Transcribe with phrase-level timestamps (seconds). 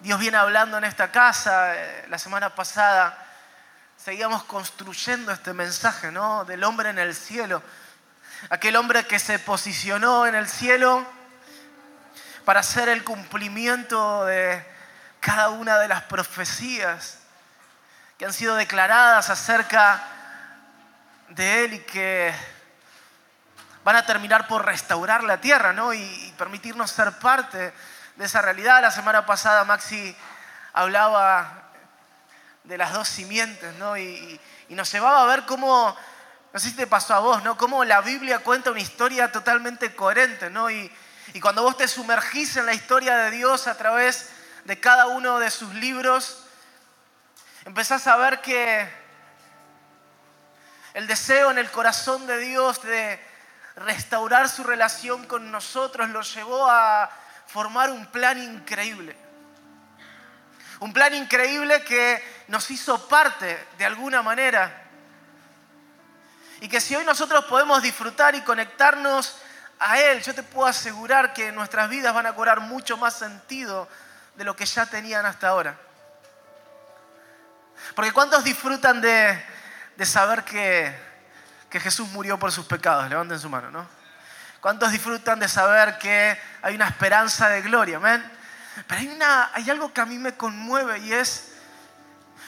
[0.02, 1.74] Dios viene hablando en esta casa.
[1.74, 3.26] Eh, la semana pasada
[3.96, 6.44] seguíamos construyendo este mensaje, ¿no?
[6.44, 7.60] Del hombre en el cielo.
[8.50, 11.04] Aquel hombre que se posicionó en el cielo
[12.44, 14.75] para hacer el cumplimiento de
[15.20, 17.18] cada una de las profecías
[18.18, 20.02] que han sido declaradas acerca
[21.28, 22.34] de Él y que
[23.84, 25.92] van a terminar por restaurar la tierra ¿no?
[25.92, 27.72] y, permitirnos ser parte
[28.16, 28.82] de esa realidad.
[28.82, 30.16] La semana pasada Maxi
[30.72, 31.70] hablaba
[32.64, 33.96] de las dos simientes ¿no?
[33.96, 35.96] y, nos llevaba a ver cómo,
[36.52, 37.56] no sé si te pasó a vos, ¿no?
[37.56, 40.50] cómo la Biblia cuenta una historia totalmente coherente.
[40.50, 40.68] ¿no?
[40.70, 40.90] Y,
[41.32, 44.30] y cuando vos te sumergís en la historia de Dios a través
[44.66, 46.42] de cada uno de sus libros,
[47.64, 48.88] empezás a ver que
[50.94, 53.20] el deseo en el corazón de Dios de
[53.76, 57.08] restaurar su relación con nosotros lo llevó a
[57.46, 59.16] formar un plan increíble.
[60.80, 64.82] Un plan increíble que nos hizo parte de alguna manera.
[66.60, 69.36] Y que si hoy nosotros podemos disfrutar y conectarnos
[69.78, 73.88] a Él, yo te puedo asegurar que nuestras vidas van a cobrar mucho más sentido
[74.36, 75.76] de lo que ya tenían hasta ahora.
[77.94, 79.42] Porque ¿cuántos disfrutan de,
[80.04, 80.94] saber que,
[81.70, 83.08] que, Jesús murió por sus pecados?
[83.08, 83.86] Levanten su mano, ¿no?
[84.60, 87.98] ¿Cuántos disfrutan de saber que hay una esperanza de gloria?
[87.98, 88.32] Amén.
[88.86, 91.52] Pero hay, una, hay algo que a mí me conmueve y es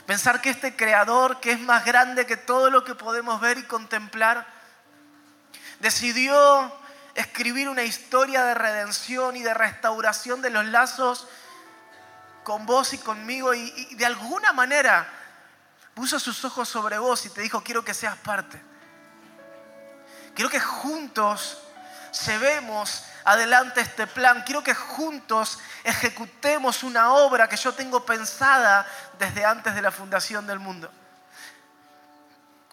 [0.07, 3.63] pensar que este creador, que es más grande que todo lo que podemos ver y
[3.63, 4.47] contemplar,
[5.81, 6.75] decidió
[7.15, 11.29] escribir una historia de redención y de restauración de los lazos
[12.49, 15.07] con vos y conmigo y, de alguna manera
[15.93, 18.59] puso sus ojos sobre vos y te dijo, quiero que seas parte.
[20.35, 21.59] Quiero que juntos
[22.27, 24.45] llevemos adelante este plan.
[24.47, 28.87] Quiero que juntos ejecutemos una obra que yo tengo pensada
[29.19, 30.91] desde antes de la fundación del mundo.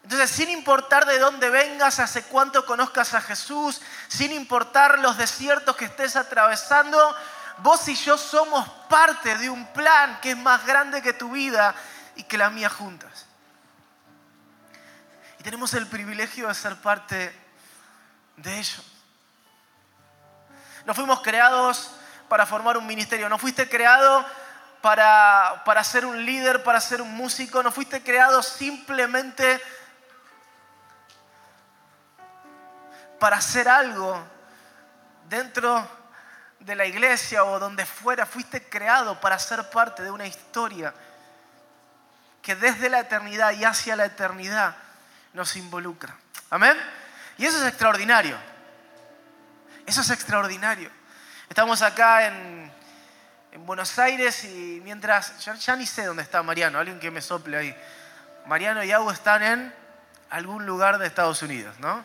[0.03, 5.75] Entonces, sin importar de dónde vengas, hace cuánto conozcas a Jesús, sin importar los desiertos
[5.75, 7.14] que estés atravesando,
[7.60, 11.74] vos y yo somos parte de un plan que es más grande que tu vida
[12.16, 13.26] y que la mía juntas.
[15.40, 17.36] Y tenemos el privilegio de ser parte
[18.38, 18.84] de ello.
[20.86, 21.92] No fuimos creados
[22.30, 24.26] para formar un ministerio, no fuiste creado
[24.82, 29.62] para, para ser un líder, para ser un músico, no fuiste creado simplemente
[33.20, 34.24] para hacer algo
[35.28, 35.88] dentro
[36.60, 40.94] de la iglesia o donde fuera, fuiste creado para ser parte de una historia
[42.42, 44.76] que desde la eternidad y hacia la eternidad
[45.34, 46.16] nos involucra.
[46.50, 46.78] Amén.
[47.38, 48.38] Y eso es extraordinario.
[49.86, 50.90] Eso es extraordinario.
[51.50, 52.74] Estamos acá en,
[53.60, 57.76] Buenos Aires y mientras, ya, ni sé dónde está Mariano, alguien que me sople ahí.
[58.48, 59.74] Mariano y Agu están en
[60.29, 62.03] algún lugar de Estados Unidos, ¿no?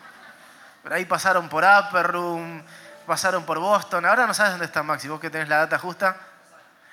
[0.81, 2.63] Por ahí pasaron por Upper Room,
[3.11, 4.05] pasaron por Boston.
[4.05, 6.15] Ahora no sabes dónde está Maxi, vos que tenés la data justa.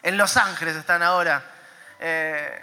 [0.03, 1.45] En Los Ángeles están ahora.
[2.01, 2.61] Eh,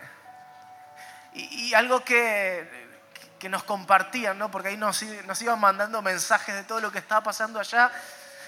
[1.31, 2.99] y, algo que,
[3.39, 4.51] que, nos compartían, ¿no?
[4.51, 7.89] porque ahí nos, nos iban mandando mensajes de todo lo que estaba pasando allá,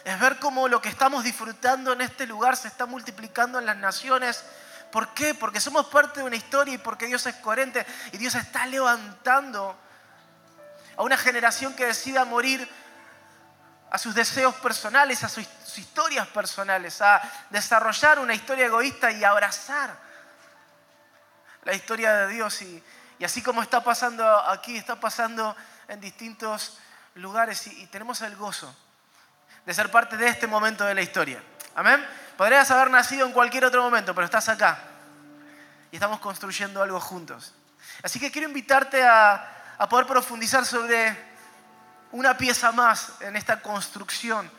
[0.03, 3.77] es ver cómo lo que estamos disfrutando en este lugar se está multiplicando en las
[3.77, 4.43] naciones.
[4.91, 5.33] ¿Por qué?
[5.33, 9.73] Porque somos parte de una historia y porque Dios es coherente y Dios está levantando
[10.97, 12.69] a una generación que decida morir
[13.89, 15.47] a sus deseos personales, a sus,
[15.77, 19.95] historias personales, a desarrollar una historia egoísta y abrazar
[21.63, 22.61] la historia de Dios.
[22.63, 22.83] Y,
[23.19, 25.55] Y así como está pasando aquí, está pasando
[25.87, 26.79] en distintos
[27.15, 28.73] lugares y, tenemos el gozo
[29.65, 31.43] de ser parte de este momento de la historia.
[31.75, 32.05] Amén.
[32.37, 34.79] Podrías haber nacido en cualquier otro momento, pero estás acá
[35.91, 37.53] y estamos construyendo algo juntos.
[38.03, 41.26] Así que quiero invitarte a, a poder profundizar sobre
[42.11, 44.49] una pieza más en esta construcción,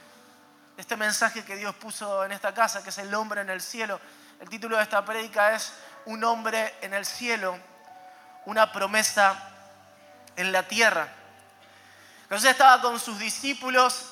[0.77, 4.01] este mensaje que Dios puso en esta casa, que es el hombre en el cielo.
[4.41, 5.73] El título de esta prédica es
[6.05, 7.59] Un hombre en el cielo,
[8.45, 9.51] una promesa
[10.37, 11.09] en la tierra.
[12.29, 14.11] Jesús estaba con sus discípulos,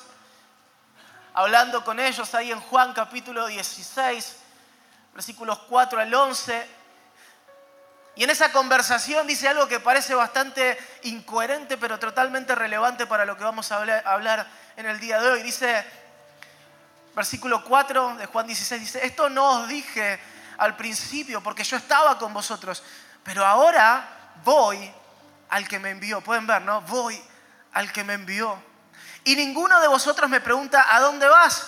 [1.33, 4.37] hablando con ellos ahí en Juan capítulo 16,
[5.13, 6.76] versículos 4 al 11.
[8.17, 13.37] Y en esa conversación dice algo que parece bastante incoherente, pero totalmente relevante para lo
[13.37, 15.43] que vamos a hablar en el día de hoy.
[15.43, 15.85] Dice,
[17.15, 20.19] versículo 4 de Juan 16, dice, esto no os dije
[20.57, 22.81] al principio porque yo estaba con vosotros,
[23.23, 24.91] pero ahora voy
[25.49, 26.19] al que me envió.
[26.21, 26.81] Pueden ver, ¿no?
[26.81, 27.21] Voy
[27.73, 28.59] al que me envió.
[29.25, 31.67] Y ninguno de vosotros me pregunta, ¿a dónde vas?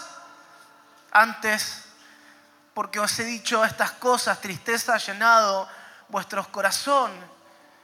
[1.12, 1.84] Antes,
[2.74, 5.70] porque os he dicho estas cosas, tristeza llenado
[6.10, 7.12] vuestro corazón,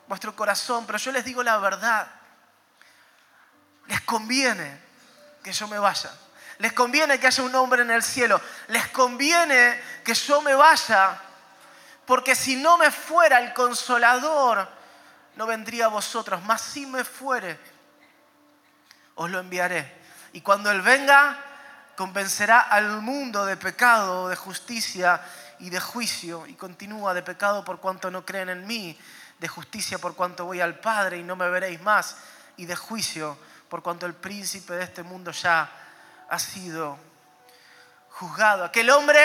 [0.08, 2.08] vuestro corazón, pero yo les digo la verdad.
[3.88, 4.82] Les conviene
[5.44, 6.12] que yo me vaya.
[6.58, 8.42] Les conviene que haya un hombre en el cielo.
[8.68, 11.22] Les conviene que yo me vaya.
[12.06, 14.68] Porque si no me fuera el consolador,
[15.36, 16.42] no vendría a vosotros.
[16.44, 17.60] Mas si me fuere,
[19.16, 20.04] os lo enviaré.
[20.34, 21.38] Y cuando Él venga,
[21.96, 25.22] convencerá al mundo de pecado, de justicia
[25.60, 28.98] y de juicio, y continúa de pecado por cuanto no creen en mí,
[29.40, 32.18] de justicia por cuanto voy al Padre y no me veréis más,
[32.58, 33.38] y de juicio
[33.70, 35.70] por cuanto el príncipe de este mundo ya
[36.30, 36.98] ha sido
[38.12, 38.64] juzgado.
[38.64, 39.20] Aquel hombre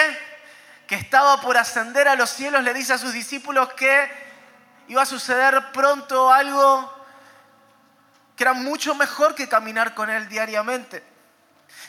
[0.87, 4.11] que estaba por ascender a los cielos le dice a sus discípulos que
[4.89, 6.93] iba a suceder pronto algo
[8.35, 11.10] que era mucho mejor que caminar con él diariamente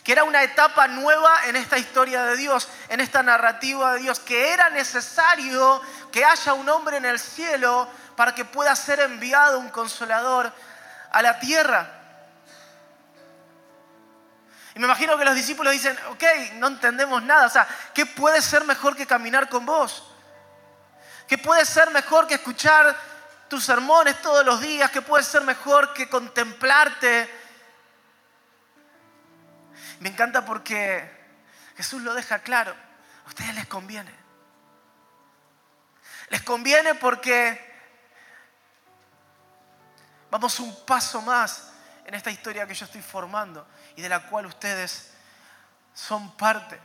[0.03, 4.19] que era una etapa nueva en esta historia de Dios, en esta narrativa de Dios,
[4.19, 5.81] que era necesario
[6.11, 10.51] que haya un hombre en el cielo para que pueda ser enviado un consolador
[11.11, 12.01] a la tierra.
[14.73, 16.23] Y me imagino que los discípulos dicen, ok,
[16.53, 20.07] no entendemos nada, o sea, ¿qué puede ser mejor que caminar con vos?
[21.27, 22.95] ¿Qué puede ser mejor que escuchar
[23.47, 24.89] tus sermones todos los días?
[24.91, 27.40] ¿Qué puede ser mejor que contemplarte?
[30.01, 31.07] Me encanta porque
[31.77, 32.75] Jesús lo deja claro.
[33.23, 34.11] A ustedes les conviene.
[36.29, 37.71] Les conviene porque
[40.31, 41.71] vamos un paso más
[42.03, 45.11] en esta historia que yo estoy formando y de la cual ustedes
[45.93, 46.79] son parte.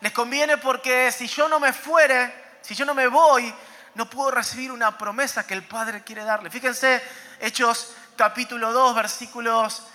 [0.00, 3.54] Les conviene porque si yo no me fuere, si yo no me voy,
[3.96, 6.48] no puedo recibir una promesa que el Padre quiere darle.
[6.48, 7.02] Fíjense,
[7.38, 9.88] Hechos capítulo 2, versículos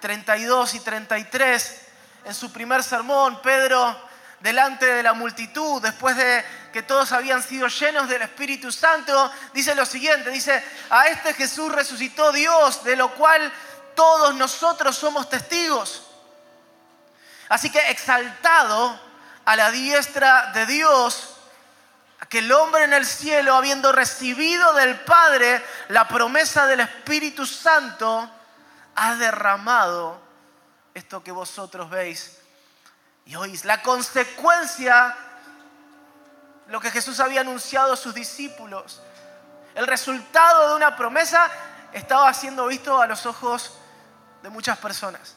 [0.00, 1.80] 32 y 33,
[2.24, 4.08] en su primer sermón, Pedro,
[4.40, 9.74] delante de la multitud, después de que todos habían sido llenos del Espíritu Santo, dice
[9.74, 13.52] lo siguiente, dice, a este Jesús resucitó Dios, de lo cual
[13.94, 16.04] todos nosotros somos testigos.
[17.48, 19.00] Así que exaltado
[19.44, 21.34] a la diestra de Dios,
[22.20, 28.30] aquel hombre en el cielo, habiendo recibido del Padre la promesa del Espíritu Santo,
[28.98, 30.20] ha derramado
[30.92, 32.38] esto que vosotros veis
[33.24, 33.64] y oís.
[33.64, 35.16] La consecuencia,
[36.66, 39.00] lo que Jesús había anunciado a sus discípulos,
[39.74, 41.48] el resultado de una promesa
[41.92, 43.78] estaba siendo visto a los ojos
[44.42, 45.36] de muchas personas.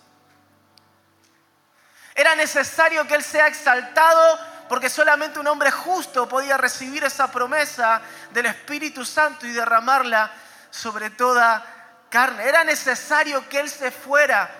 [2.15, 8.01] Era necesario que Él sea exaltado porque solamente un hombre justo podía recibir esa promesa
[8.32, 10.32] del Espíritu Santo y derramarla
[10.72, 11.80] sobre toda
[12.12, 12.44] carne.
[12.44, 14.51] Era necesario que Él se fuera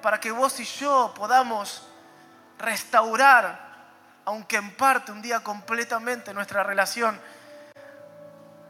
[0.00, 1.82] para que vos y yo podamos
[2.58, 3.58] restaurar,
[4.24, 7.20] aunque en parte, un día completamente, nuestra relación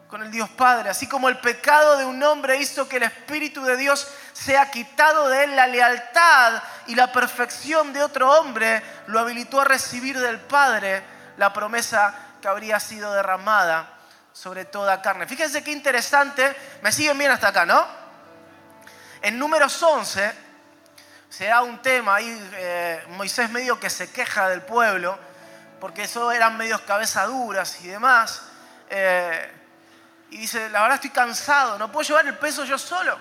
[0.09, 0.91] con el Dios Padre.
[0.91, 5.29] Así como el pecado de un hombre hizo que el Espíritu de Dios sea quitado
[5.29, 10.41] de él, la lealtad y la perfección de otro hombre lo habilitó a recibir del
[10.41, 11.05] Padre
[11.37, 14.00] la promesa que habría sido derramada
[14.33, 15.27] sobre toda carne.
[15.27, 17.87] Fíjense qué interesante, me siguen bien hasta acá, ¿no?
[19.23, 20.33] En números 11
[21.29, 25.19] se da un tema ahí, eh, Moisés medio que se queja del pueblo,
[25.79, 28.43] porque eso eran medios cabezaduras y demás.
[28.89, 29.57] Eh,
[30.31, 33.19] y dice, la verdad estoy cansado, no puedo llevar el peso yo solo.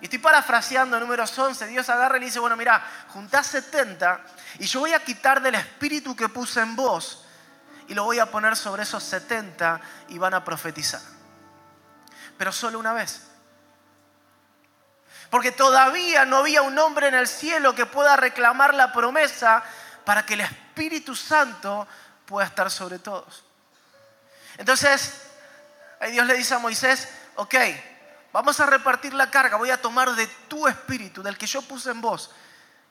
[0.00, 4.20] Y estoy parafraseando números 11, Dios agarra y le dice, bueno, mira, juntá 70
[4.58, 7.21] y yo voy a quitar del espíritu que puse en vos
[7.88, 11.00] y lo voy a poner sobre esos 70 y van a profetizar.
[12.38, 13.22] Pero solo una vez.
[15.30, 19.62] Porque todavía no había un hombre en el cielo que pueda reclamar la promesa
[20.04, 21.86] para que el Espíritu Santo
[22.26, 23.44] pueda estar sobre todos.
[24.58, 25.22] Entonces,
[26.00, 27.54] ahí Dios le dice a Moisés, ok,
[28.32, 31.90] vamos a repartir la carga, voy a tomar de tu espíritu, del que yo puse
[31.90, 32.30] en vos,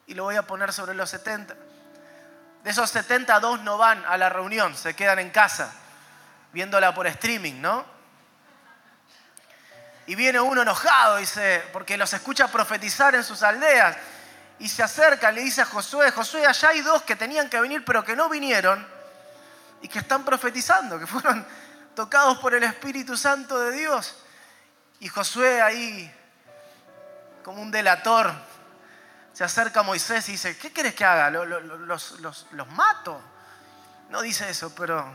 [0.08, 1.56] y lo voy a poner sobre los 70.
[2.64, 5.74] De esos 70, dos no van a la reunión, se quedan en casa,
[6.54, 7.86] viéndola por streaming, ¿no?
[10.06, 13.96] Y viene uno enojado, dice, porque los escucha profetizar en sus aldeas.
[14.60, 17.84] Y se acerca, le dice a Josué, Josué, allá hay dos que tenían que venir,
[17.86, 18.86] pero que no vinieron,
[19.82, 21.46] y que están profetizando, que fueron
[21.96, 24.16] tocados por el Espíritu Santo de Dios.
[25.00, 26.14] Y Josué ahí,
[27.44, 28.32] como un delator,
[29.34, 31.30] se acerca a Moisés y dice, ¿qué quieres que haga?
[31.30, 33.22] ¿Los, los, mato?
[34.10, 35.06] No dice eso, pero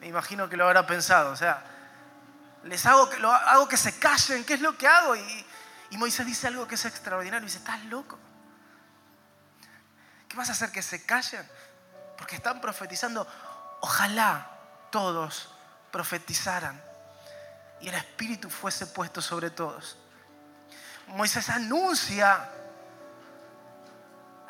[0.00, 1.32] me imagino que lo habrá pensado.
[1.32, 1.62] O sea,
[2.64, 5.16] les hago que, lo, hago que se callen, ¿qué es lo que hago?
[5.16, 5.46] Y,
[5.90, 7.44] y Moisés dice algo que es extraordinario.
[7.44, 8.18] Dice, ¿estás loco?
[10.28, 11.48] ¿Qué vas a hacer que se callen?
[12.16, 13.26] Porque están profetizando.
[13.80, 14.48] Ojalá
[14.90, 15.50] todos
[15.90, 16.80] profetizaran
[17.80, 19.98] y el Espíritu fuese puesto sobre todos.
[21.08, 22.48] Moisés anuncia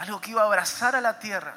[0.02, 1.54] algo que iba a abrazar a la tierra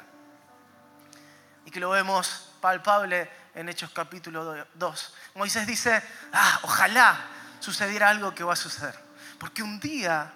[1.64, 5.14] y que lo vemos palpable en Hechos capítulo 2.
[5.34, 6.00] Moisés dice,
[6.32, 7.18] ah, ojalá
[7.58, 8.96] sucediera algo que va a suceder,
[9.40, 10.32] porque un día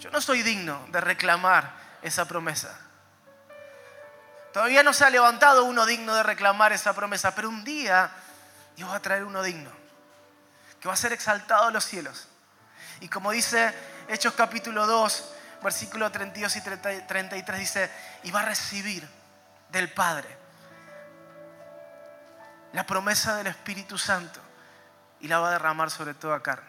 [0.00, 1.70] yo no soy digno de reclamar
[2.02, 2.76] esa promesa.
[4.52, 8.10] Todavía no se ha levantado uno digno de reclamar esa promesa, pero un día
[8.74, 9.70] Dios va a traer uno digno,
[10.80, 12.26] que va a ser exaltado a los cielos.
[12.98, 13.72] Y como dice
[14.08, 15.33] Hechos capítulo 2,
[15.64, 17.90] versículo 32 y 33 dice,
[18.22, 19.08] y va a recibir
[19.70, 20.28] del Padre
[22.74, 24.40] la promesa del Espíritu Santo
[25.20, 26.68] y la va a derramar sobre toda carne.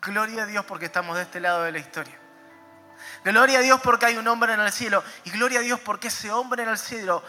[0.00, 2.16] Gloria a Dios porque estamos de este lado de la historia.
[3.24, 5.02] Gloria a Dios porque hay un hombre en el cielo.
[5.24, 7.22] Y gloria a Dios porque ese hombre en el cielo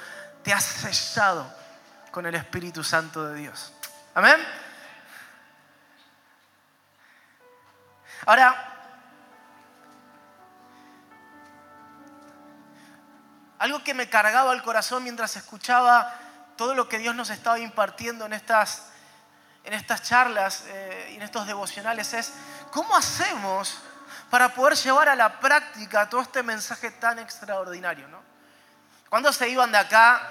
[0.44, 1.52] te ha sellado
[2.12, 3.74] con el Espíritu Santo de Dios.
[4.14, 4.38] Amén.
[8.28, 8.79] Ahora,
[13.60, 16.14] Algo que me cargaba el corazón mientras escuchaba
[16.56, 18.86] todo lo que Dios nos estaba impartiendo en estas,
[19.66, 22.34] en estas charlas eh, y en estos devocionales es,
[22.72, 23.78] ¿cómo hacemos
[24.30, 28.08] para poder llevar a la práctica todo este mensaje tan extraordinario?
[28.08, 28.22] ¿no?
[29.10, 30.22] ¿Cuándo se iban de acá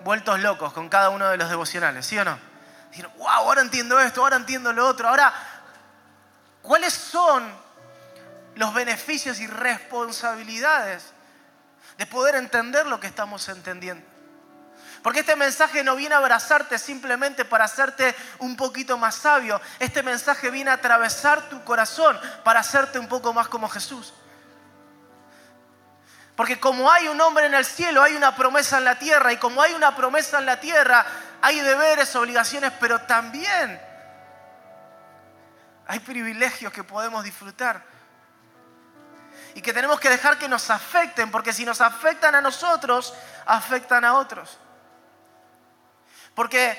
[0.00, 2.06] vueltos locos con cada uno de los devocionales?
[2.06, 2.38] ¿Sí o no?
[2.90, 5.08] Dijeron, wow, ahora entiendo esto, ahora entiendo lo otro.
[5.08, 5.32] Ahora,
[6.60, 7.50] ¿cuáles son
[8.54, 11.12] los beneficios y responsabilidades
[11.98, 14.06] de poder entender lo que estamos entendiendo.
[15.02, 19.60] Porque este mensaje no viene a abrazarte simplemente para hacerte un poquito más sabio.
[19.78, 24.12] Este mensaje viene a atravesar tu corazón para hacerte un poco más como Jesús.
[26.34, 29.32] Porque como hay un hombre en el cielo, hay una promesa en la tierra.
[29.32, 31.06] Y como hay una promesa en la tierra,
[31.40, 33.80] hay deberes, obligaciones, pero también
[35.86, 37.82] hay privilegios que podemos disfrutar
[39.56, 43.14] y que tenemos que dejar que nos afecten, porque si nos afectan a nosotros,
[43.46, 44.58] afectan a otros.
[46.34, 46.78] Porque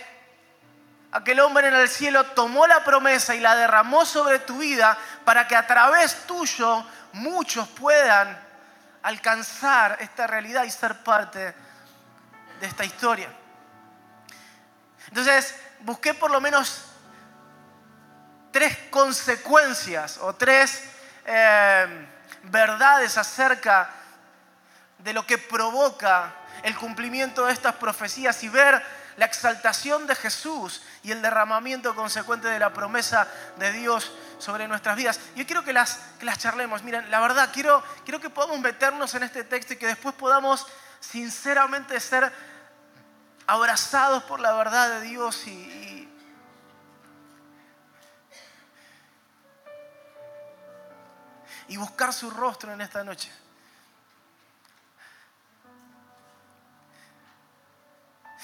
[1.11, 5.47] aquel hombre en el cielo tomó la promesa y la derramó sobre tu vida para
[5.47, 8.39] que a través tuyo muchos puedan
[9.01, 11.55] alcanzar esta realidad y ser parte
[12.59, 13.29] de esta historia.
[15.07, 16.83] Entonces, busqué por lo menos
[18.51, 20.83] tres consecuencias o tres...
[21.25, 22.13] Eh,
[22.51, 23.89] verdades acerca
[24.99, 28.83] de lo que provoca el cumplimiento de estas profecías y ver
[29.17, 33.27] la exaltación de Jesús y el derramamiento consecuente de la promesa
[33.57, 35.19] de Dios sobre nuestras vidas.
[35.35, 36.83] Yo quiero que las, que las charlemos.
[36.83, 40.67] Miren, la verdad, quiero, quiero que podamos meternos en este texto y que después podamos
[40.99, 42.31] sinceramente ser
[43.47, 45.76] abrazados por la verdad de Dios y,
[51.67, 53.31] y buscar su rostro en esta noche.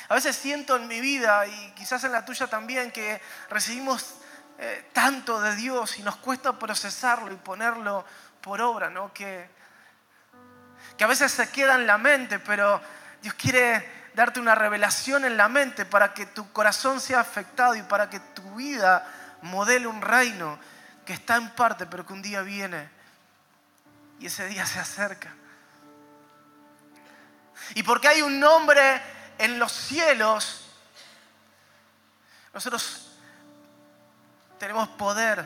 [0.09, 4.15] A veces siento en mi vida y quizás en la tuya también que recibimos
[4.59, 8.05] eh, tanto de Dios y nos cuesta procesarlo y ponerlo
[8.41, 9.13] por obra, ¿no?
[9.13, 9.49] Que,
[10.97, 12.81] que a veces se queda en la mente, pero
[13.21, 17.81] Dios quiere darte una revelación en la mente para que tu corazón sea afectado y
[17.83, 19.07] para que tu vida
[19.41, 20.59] modele un reino
[21.05, 22.89] que está en parte, pero que un día viene
[24.19, 25.33] y ese día se acerca.
[27.75, 29.01] Y porque hay un nombre
[29.37, 30.65] en los cielos,
[32.53, 33.07] nosotros
[34.59, 35.43] tenemos poder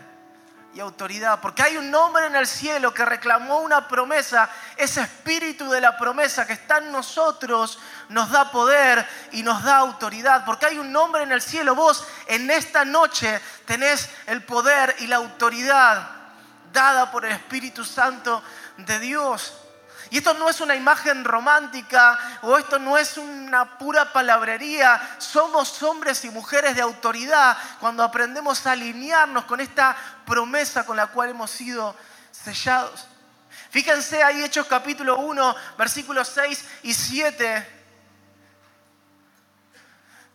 [0.73, 5.69] y autoridad, porque hay un nombre en el cielo que reclamó una promesa, ese espíritu
[5.69, 10.67] de la promesa que está en nosotros nos da poder y nos da autoridad, porque
[10.67, 15.15] hay un nombre en el cielo, vos en esta noche tenés el poder y la
[15.15, 16.16] autoridad
[16.71, 18.41] dada por el Espíritu Santo
[18.77, 19.53] de Dios.
[20.09, 25.15] Y esto no es una imagen romántica o esto no es una pura palabrería.
[25.17, 29.95] Somos hombres y mujeres de autoridad cuando aprendemos a alinearnos con esta
[30.25, 31.95] promesa con la cual hemos sido
[32.31, 33.05] sellados.
[33.69, 37.76] Fíjense ahí Hechos capítulo 1, versículos 6 y 7.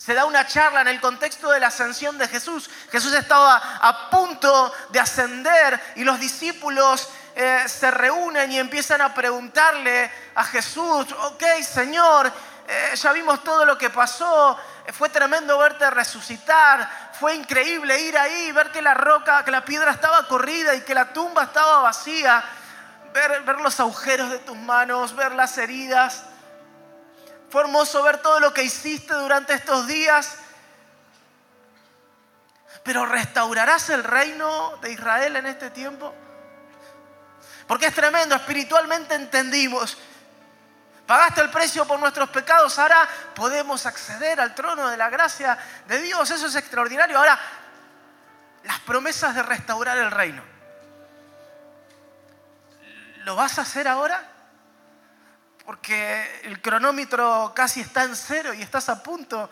[0.05, 2.69] Se da una charla en el contexto de la ascensión de Jesús.
[2.91, 9.15] Jesús estaba a punto de ascender y los discípulos eh, se reúnen y empiezan a
[9.15, 12.33] preguntarle a Jesús, ok Señor,
[12.67, 14.59] eh, ya vimos todo lo que pasó,
[14.93, 19.93] fue tremendo verte resucitar, fue increíble ir ahí, ver que la roca, que la piedra
[19.93, 22.43] estaba corrida y que la tumba estaba vacía,
[23.15, 26.25] ver, ver los agujeros de tus manos, ver las heridas.
[27.53, 30.39] Fue hermoso ver todo lo que hiciste durante estos días.
[32.83, 36.15] Pero ¿restaurarás el reino de Israel en este tiempo?
[37.67, 39.99] Porque es tremendo, espiritualmente entendimos.
[41.07, 46.01] Pagaste el precio por nuestros pecados, ahora podemos acceder al trono de la gracia de
[46.01, 46.31] Dios.
[46.31, 47.19] Eso es extraordinario.
[47.19, 47.39] Ahora,
[48.65, 50.43] las promesas de restaurar el reino.
[53.25, 54.32] ¿Lo vas a hacer ahora?
[55.65, 59.49] Porque el cronómetro casi está en cero y estás a punto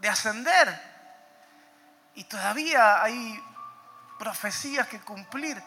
[0.00, 0.80] de ascender.
[2.14, 3.42] Y todavía hay
[4.18, 5.62] profecías que cumplir.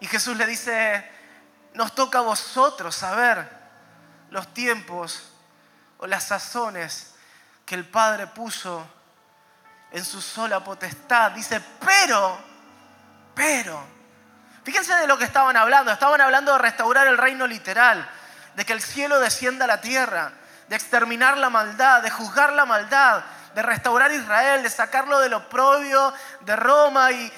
[0.00, 1.04] Y Jesús le dice,
[1.74, 3.48] nos toca a vosotros saber
[4.30, 5.32] los tiempos
[5.98, 7.14] o las sazones
[7.64, 8.86] que el Padre puso
[9.90, 11.32] en su sola potestad.
[11.32, 12.38] Dice, pero,
[13.34, 13.93] pero,
[14.64, 15.92] fíjense de lo que estaban hablando.
[15.92, 18.08] Estaban hablando de restaurar el reino literal,
[18.56, 20.32] de que el cielo descienda a la tierra,
[20.68, 23.24] de exterminar la maldad, de juzgar la maldad,
[23.54, 27.32] de restaurar Israel, de sacarlo del oprobio de Roma y,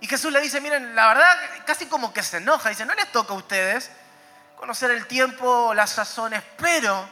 [0.00, 2.68] y Jesús le dice, miren, la verdad, casi como que se enoja.
[2.68, 3.90] Dice, no les toca a ustedes
[4.56, 7.08] conocer el tiempo, las sazones, pero,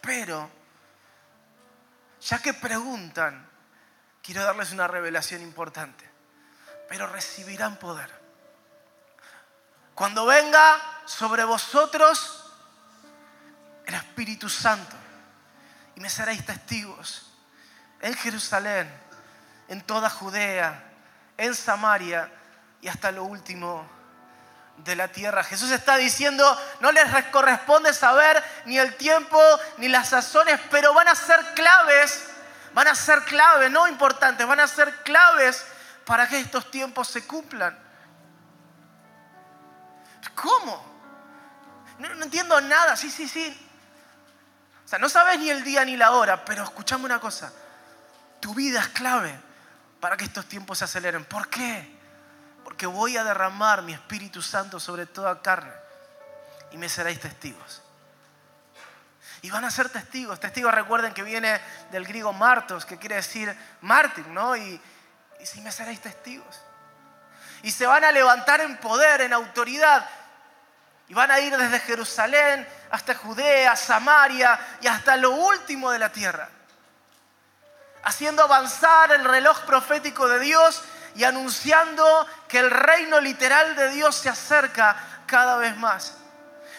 [0.00, 0.50] pero,
[2.20, 3.48] ya que preguntan,
[4.22, 6.05] quiero darles una revelación importante.
[6.88, 8.10] Pero recibirán poder.
[9.94, 12.52] Cuando venga sobre vosotros
[13.86, 14.96] el Espíritu Santo
[15.94, 17.32] y me seréis testigos
[18.00, 18.92] en Jerusalén,
[19.68, 20.84] en toda Judea,
[21.36, 22.30] en Samaria
[22.80, 23.88] y hasta lo último
[24.78, 25.42] de la tierra.
[25.42, 26.44] Jesús está diciendo,
[26.80, 29.40] no les corresponde saber ni el tiempo
[29.78, 32.24] ni las sazones, pero van a ser claves,
[32.74, 35.64] van a ser claves, no importantes, van a ser claves
[36.06, 37.76] para que estos tiempos se cumplan.
[40.34, 40.84] ¿Cómo?
[41.98, 43.68] No, entiendo nada, sí, sí, sí.
[44.84, 47.52] O sea, no sabes ni el día ni la hora, pero escuchame una cosa,
[48.38, 49.36] tu vida es clave
[49.98, 51.24] para que estos tiempos se aceleren.
[51.24, 51.98] ¿Por qué?
[52.62, 55.72] Porque voy a derramar mi Espíritu Santo sobre toda carne
[56.70, 57.82] y me seréis testigos.
[59.42, 60.38] Y van a ser testigos.
[60.38, 64.56] Testigos, recuerden que viene del griego martos, que quiere decir mártir, ¿no?
[64.56, 64.80] Y,
[65.46, 66.60] y si me seréis testigos.
[67.62, 70.08] Y se van a levantar en poder, en autoridad.
[71.08, 76.10] Y van a ir desde Jerusalén hasta Judea, Samaria y hasta lo último de la
[76.10, 76.48] tierra
[78.06, 80.80] haciendo avanzar el reloj profético de Dios
[81.16, 86.14] y anunciando que el reino literal de Dios se acerca cada vez más.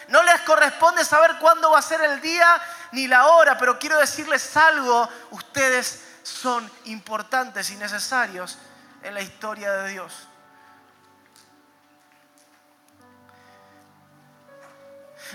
[0.08, 2.58] No les corresponde saber cuándo va a ser el día
[2.92, 8.58] ni la hora, pero quiero decirles algo, ustedes son importantes y necesarios
[9.02, 10.28] en la historia de Dios.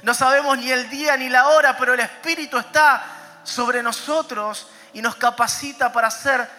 [0.03, 3.03] No sabemos ni el día ni la hora, pero el Espíritu está
[3.43, 6.49] sobre nosotros y nos capacita para ser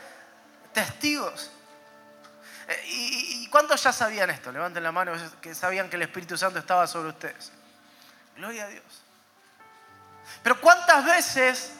[0.73, 1.51] testigos.
[2.69, 4.53] Eh, ¿Y, cuántos ya sabían esto?
[4.53, 7.53] Levanten la mano que sabían que el Espíritu Santo estaba sobre ustedes.
[8.37, 8.85] Gloria a Dios.
[10.43, 11.73] Pero ¿cuántas veces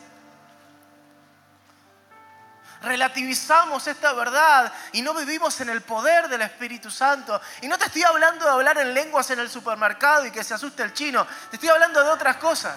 [2.85, 7.41] relativizamos esta verdad y no vivimos en el poder del Espíritu Santo.
[7.63, 10.55] Y no te estoy hablando de hablar en lenguas en el supermercado y que se
[10.55, 12.77] asuste el chino, te estoy hablando de otras cosas.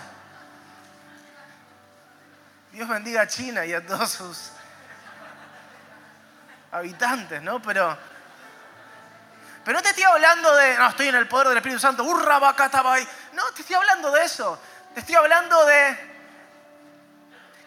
[2.72, 4.52] Dios bendiga a China y a todos sus
[6.72, 7.62] habitantes, ¿no?
[7.62, 7.98] Pero,
[9.65, 12.39] Pero no te estoy hablando de, no, estoy en el poder del Espíritu Santo, hurra,
[12.39, 14.60] No, te estoy hablando de eso.
[14.93, 16.16] Te estoy hablando de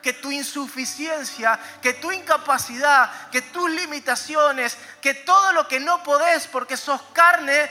[0.02, 6.46] que tu insuficiencia, que tu incapacidad, que tus limitaciones, que todo lo que no podés
[6.46, 7.70] porque sos carne,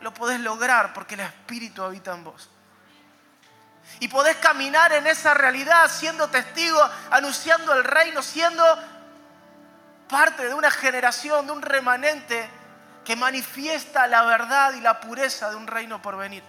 [0.00, 2.48] lo podés lograr porque el Espíritu habita en vos.
[4.00, 8.64] Y podés caminar en esa realidad siendo testigo, anunciando el reino, siendo
[10.08, 12.48] parte de una generación, de un remanente
[13.04, 16.42] que manifiesta la verdad y la pureza de un reino por venir.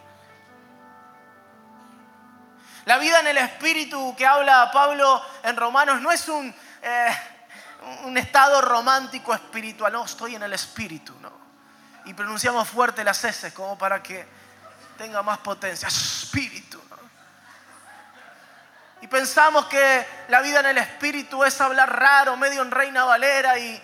[2.86, 7.18] La vida en el Espíritu que habla Pablo en Romanos no es un, eh,
[8.04, 11.32] un estado romántico espiritual, no, estoy en el Espíritu, no.
[12.06, 14.26] Y pronunciamos fuerte las S como para que
[14.98, 16.82] tenga más potencia, Espíritu.
[19.04, 23.60] Y pensamos que la vida en el Espíritu es hablar raro, medio en Reina Valera
[23.60, 23.82] y,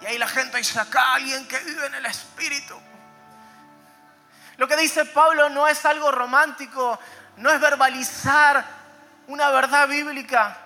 [0.00, 2.80] y ahí la gente dice acá alguien que vive en el Espíritu.
[4.58, 7.00] Lo que dice Pablo no es algo romántico,
[7.38, 8.64] no es verbalizar
[9.28, 10.56] una verdad bíblica.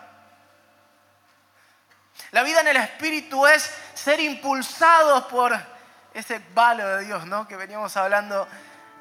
[2.30, 5.58] La vida en el Espíritu es ser impulsados por
[6.14, 7.46] ese valo de Dios, ¿no?
[7.46, 8.46] Que veníamos hablando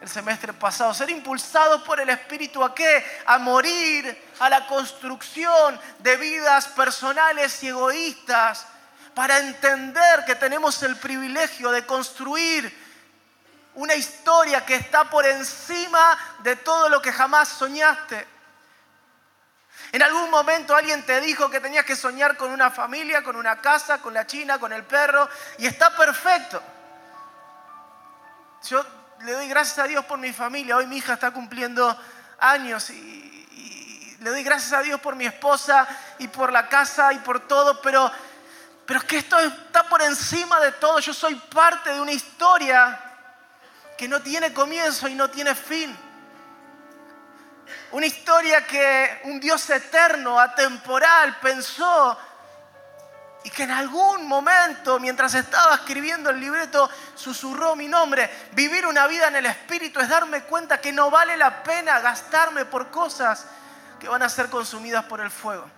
[0.02, 0.94] el semestre pasado.
[0.94, 3.06] Ser impulsados por el Espíritu a qué?
[3.26, 8.66] A morir a la construcción de vidas personales y egoístas
[9.14, 12.81] para entender que tenemos el privilegio de construir
[13.76, 18.28] una historia que está por encima de todo lo que jamás soñaste.
[19.94, 23.60] En algún momento alguien te dijo que tenías que soñar con una familia, con una
[23.60, 26.62] casa, con la china, con el perro, y está perfecto.
[28.68, 28.86] Yo
[29.22, 30.78] le doy gracias a Dios por mi familia.
[30.78, 31.98] Hoy mi hija está cumpliendo
[32.40, 35.88] años y, le doy gracias a Dios por mi esposa
[36.20, 38.12] y por la casa y por todo, pero,
[38.86, 41.00] pero es que esto está por encima de todo.
[41.00, 43.11] Yo soy parte de una historia
[44.02, 45.96] que no tiene comienzo y no tiene fin.
[47.92, 52.18] Una historia que un Dios eterno, atemporal, pensó
[53.44, 58.28] y que en algún momento, mientras estaba escribiendo el libreto, susurró mi nombre.
[58.54, 62.66] Vivir una vida en el Espíritu es darme cuenta que no vale la pena gastarme
[62.66, 63.46] por cosas
[64.00, 65.70] que van a ser consumidas por el fuego.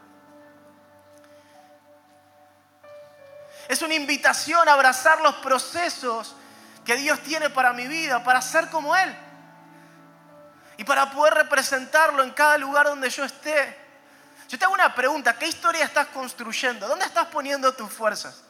[3.67, 6.37] Es una invitación a abrazar los procesos
[6.85, 9.15] que Dios tiene para mi vida, para ser como Él.
[10.77, 13.77] Y para poder representarlo en cada lugar donde yo esté.
[14.49, 16.87] Yo te hago una pregunta, ¿qué historia estás construyendo?
[16.87, 18.43] ¿Dónde estás poniendo tus fuerzas?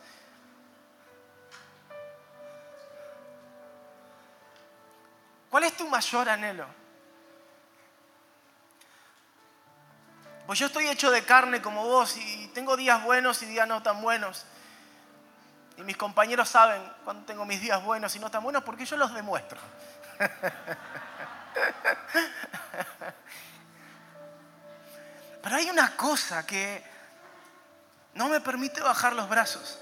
[5.49, 6.65] ¿Cuál es tu mayor anhelo?
[10.47, 13.81] Pues yo estoy hecho de carne como vos y tengo días buenos y días no
[13.81, 14.45] tan buenos.
[15.77, 18.95] Y mis compañeros saben cuando tengo mis días buenos y no tan buenos porque yo
[18.97, 19.59] los demuestro.
[25.43, 26.83] Pero hay una cosa que
[28.13, 29.79] no me permite bajar los brazos.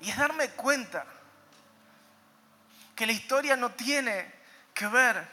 [0.00, 1.04] Y es darme cuenta
[2.94, 4.30] que la historia no tiene
[4.74, 5.26] que ver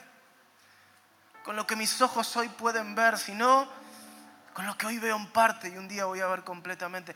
[1.44, 3.68] con lo que mis ojos hoy pueden ver, sino
[4.54, 7.16] con lo que hoy veo en parte y un día voy a ver completamente.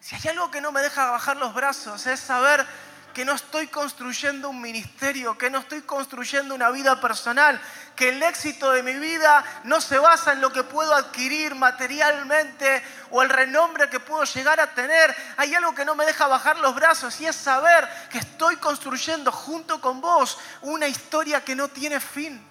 [0.00, 2.66] Si hay algo que no me deja bajar los brazos es saber
[3.12, 7.60] que no estoy construyendo un ministerio, que no estoy construyendo una vida personal,
[7.96, 12.82] que el éxito de mi vida no se basa en lo que puedo adquirir materialmente
[13.10, 15.14] o el renombre que puedo llegar a tener.
[15.36, 19.32] Hay algo que no me deja bajar los brazos y es saber que estoy construyendo
[19.32, 22.46] junto con vos una historia que no tiene fin.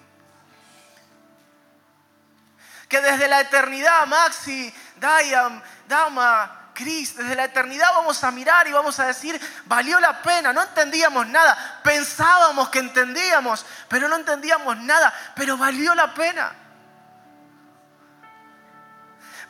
[2.88, 8.98] Que desde la eternidad, Maxi, Diam, Dama, desde la eternidad vamos a mirar y vamos
[8.98, 15.12] a decir, valió la pena, no entendíamos nada, pensábamos que entendíamos, pero no entendíamos nada,
[15.34, 16.52] pero valió la pena.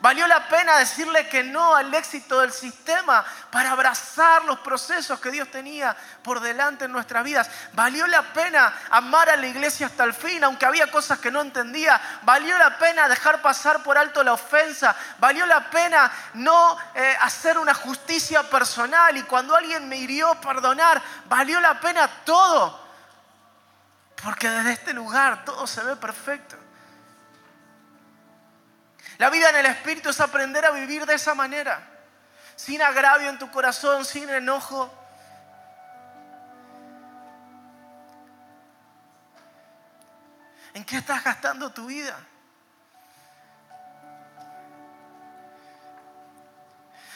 [0.01, 5.29] Valió la pena decirle que no al éxito del sistema para abrazar los procesos que
[5.29, 7.47] Dios tenía por delante en nuestras vidas.
[7.73, 11.41] Valió la pena amar a la iglesia hasta el fin, aunque había cosas que no
[11.41, 12.01] entendía.
[12.23, 14.95] Valió la pena dejar pasar por alto la ofensa.
[15.19, 20.99] Valió la pena no eh, hacer una justicia personal y cuando alguien me hirió perdonar.
[21.29, 22.81] Valió la pena todo.
[24.23, 26.60] Porque desde este lugar todo se ve perfecto.
[29.21, 31.79] La vida en el Espíritu es aprender a vivir de esa manera,
[32.55, 34.91] sin agravio en tu corazón, sin enojo.
[40.73, 42.17] ¿En qué estás gastando tu vida?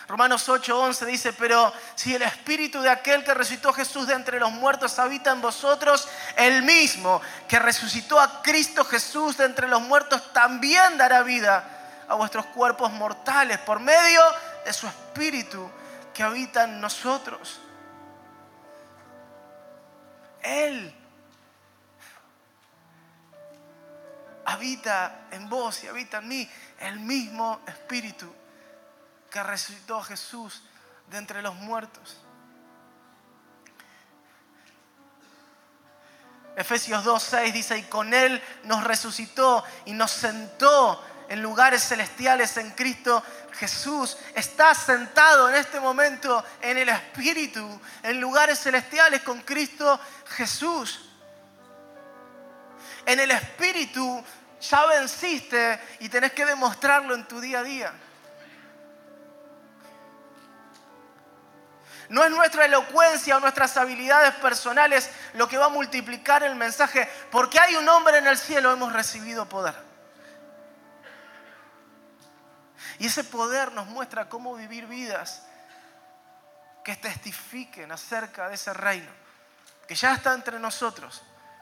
[0.07, 4.51] Romanos 8:11 dice, pero si el espíritu de aquel que resucitó Jesús de entre los
[4.51, 10.31] muertos habita en vosotros, el mismo que resucitó a Cristo Jesús de entre los muertos
[10.33, 11.71] también dará vida
[12.07, 14.21] a vuestros cuerpos mortales por medio
[14.65, 15.69] de su espíritu
[16.13, 17.59] que habita en nosotros.
[20.41, 20.95] Él
[24.45, 28.31] habita en vos y habita en mí el mismo espíritu
[29.29, 30.63] que resucitó a Jesús
[31.09, 32.21] de entre los muertos.
[36.55, 42.71] Efesios 2.6 dice, y con Él nos resucitó y nos sentó en lugares celestiales en
[42.71, 44.17] Cristo Jesús.
[44.33, 51.09] Está sentado en este momento en el Espíritu, en lugares celestiales con Cristo Jesús.
[53.05, 54.23] En el Espíritu
[54.61, 57.93] ya venciste y tenés que demostrarlo en tu día a día.
[62.09, 67.09] No es nuestra elocuencia o nuestras habilidades personales lo que va a multiplicar el mensaje.
[67.31, 69.84] Porque hay un hombre en el cielo, hemos recibido poder.
[73.05, 75.43] Y ese poder nos muestra cómo vivir vidas
[76.83, 79.11] que testifiquen acerca de ese reino,
[79.87, 81.21] que ya está entre nosotros,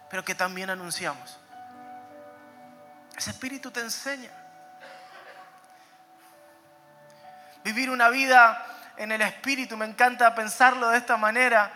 [0.09, 1.37] pero que también anunciamos.
[3.17, 4.31] Ese espíritu te enseña.
[7.65, 11.73] Vivir una vida en el Espíritu, me encanta pensarlo de esta manera,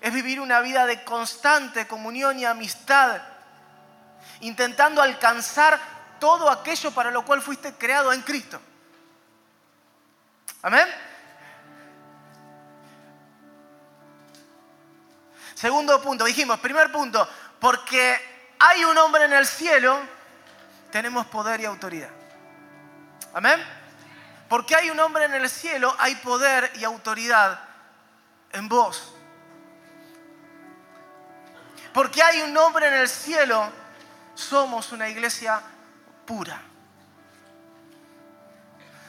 [0.00, 3.20] es vivir una vida de constante comunión y amistad,
[4.40, 8.60] intentando alcanzar todo aquello para lo cual fuiste creado en Cristo.
[10.62, 10.86] Amén.
[15.54, 17.26] Segundo punto, dijimos, primer punto,
[17.58, 19.98] porque hay un hombre en el cielo,
[20.90, 22.10] tenemos poder y autoridad.
[23.32, 23.64] Amén.
[24.48, 27.58] Porque hay un hombre en el cielo, hay poder y autoridad
[28.52, 29.14] en vos.
[31.92, 33.70] Porque hay un hombre en el cielo,
[34.34, 35.62] somos una iglesia
[36.26, 36.60] pura.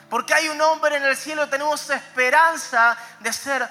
[0.09, 3.67] Porque hay un hombre en el cielo, tenemos esperanza de ser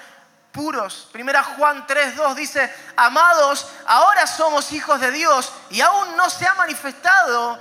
[0.51, 1.09] puros.
[1.11, 6.53] Primera Juan 3.2 dice, amados, ahora somos hijos de Dios y aún no se ha
[6.53, 7.57] manifestado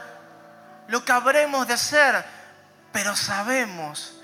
[0.89, 2.37] lo que habremos de ser
[2.97, 4.15] pero sabemos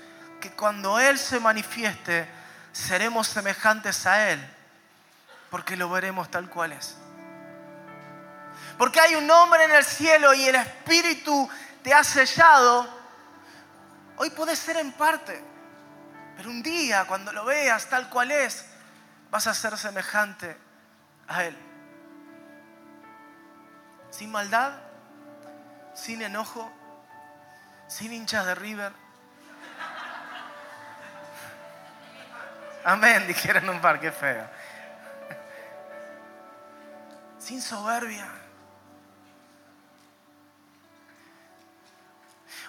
[0.41, 2.27] que cuando Él se manifieste,
[2.71, 4.43] seremos semejantes a Él,
[5.51, 6.97] porque lo veremos tal cual es.
[8.83, 11.49] Porque hay un nombre en el cielo y el Espíritu
[11.81, 12.85] te ha sellado.
[14.17, 15.41] Hoy puede ser en parte,
[16.35, 18.65] pero un día cuando lo veas tal cual es,
[19.31, 20.57] vas a ser semejante
[21.29, 21.57] a Él.
[24.09, 24.73] Sin maldad,
[25.93, 26.69] sin enojo,
[27.87, 28.91] sin hinchas de River.
[32.83, 34.45] Amén, dijeron un par, qué feo.
[37.39, 38.42] Sin soberbia.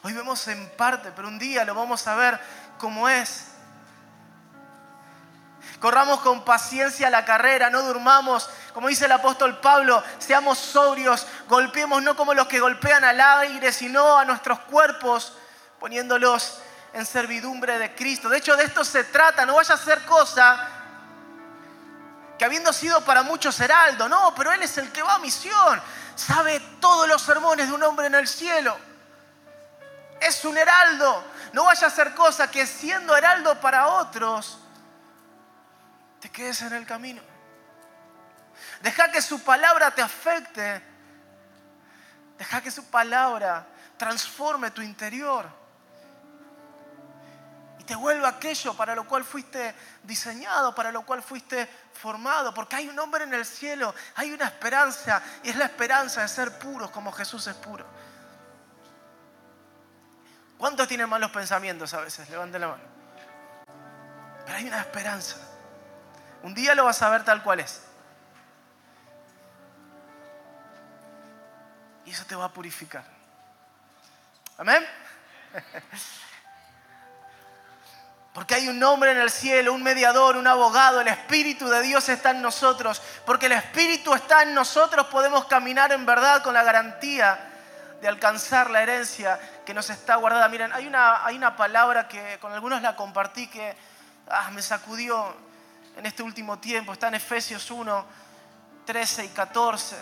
[0.04, 2.38] Hoy vemos en parte, pero un día lo vamos a ver
[2.76, 3.46] como es.
[5.80, 12.02] Corramos con paciencia la carrera, no durmamos, como dice el apóstol Pablo, seamos sobrios, golpeemos
[12.02, 15.38] no como los que golpean al aire, sino a nuestros cuerpos,
[15.80, 16.58] poniéndolos
[16.92, 18.28] en servidumbre de Cristo.
[18.28, 20.68] De hecho, de esto se trata, no vaya a ser cosa
[22.38, 25.80] que habiendo sido para muchos heraldo, no, pero Él es el que va a misión,
[26.14, 28.76] sabe todos los sermones de un hombre en el cielo.
[30.20, 34.58] Es un heraldo, no vaya a ser cosa que siendo heraldo para otros,
[36.20, 37.20] te quedes en el camino.
[38.80, 40.82] Deja que su palabra te afecte.
[42.38, 45.46] Deja que su palabra transforme tu interior.
[47.78, 52.54] Y te vuelva aquello para lo cual fuiste diseñado, para lo cual fuiste formado.
[52.54, 55.22] Porque hay un hombre en el cielo, hay una esperanza.
[55.42, 57.86] Y es la esperanza de ser puros como Jesús es puro.
[60.58, 62.28] ¿Cuántos tienen malos pensamientos a veces?
[62.30, 62.82] Levanten la mano.
[64.44, 65.36] Pero hay una esperanza.
[66.42, 67.82] Un día lo vas a ver tal cual es.
[72.04, 73.04] Y eso te va a purificar.
[74.58, 74.86] Amén.
[78.34, 82.08] Porque hay un nombre en el cielo, un mediador, un abogado, el Espíritu de Dios
[82.08, 83.00] está en nosotros.
[83.24, 87.53] Porque el Espíritu está en nosotros, podemos caminar en verdad con la garantía
[88.04, 90.46] de alcanzar la herencia que nos está guardada.
[90.50, 93.74] Miren, hay una, hay una palabra que con algunos la compartí que
[94.28, 95.34] ah, me sacudió
[95.96, 96.92] en este último tiempo.
[96.92, 98.04] Está en Efesios 1,
[98.84, 99.96] 13 y 14.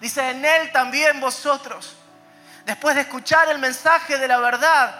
[0.00, 1.96] Dice, en Él también vosotros,
[2.64, 4.94] después de escuchar el mensaje de la verdad,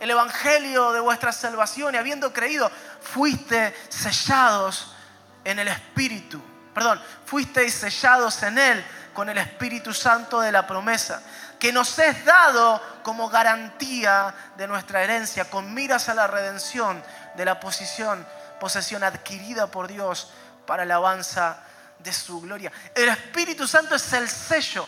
[0.00, 2.68] el evangelio de vuestra salvación y habiendo creído,
[3.00, 4.96] fuiste sellados
[5.44, 6.42] en el Espíritu.
[6.74, 11.22] Perdón, fuisteis sellados en Él con el Espíritu Santo de la promesa,
[11.58, 17.02] que nos es dado como garantía de nuestra herencia, con miras a la redención
[17.36, 18.26] de la posición,
[18.58, 20.32] posesión adquirida por Dios
[20.66, 21.58] para alabanza
[21.98, 22.72] de su gloria.
[22.94, 24.86] El Espíritu Santo es el sello.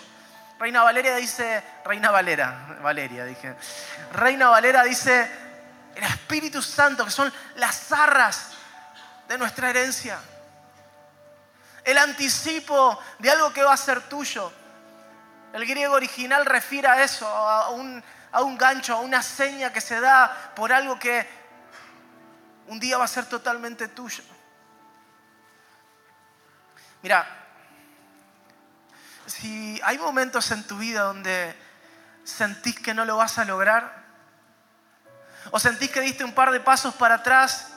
[0.59, 3.55] Reina Valeria dice, Reina Valera, Valeria dije,
[4.13, 5.31] Reina Valera dice,
[5.95, 8.51] el Espíritu Santo, que son las arras
[9.29, 10.19] de nuestra herencia.
[11.85, 14.53] El anticipo de algo que va a ser tuyo.
[15.53, 19.81] El griego original refiere a eso, a un, a un gancho, a una seña que
[19.81, 21.29] se da por algo que
[22.69, 24.23] un día va a ser totalmente tuyo.
[27.03, 27.27] Mira,
[29.27, 31.55] si hay momentos en tu vida donde
[32.25, 34.03] sentís que no lo vas a lograr,
[35.51, 37.72] o sentís que diste un par de pasos para atrás,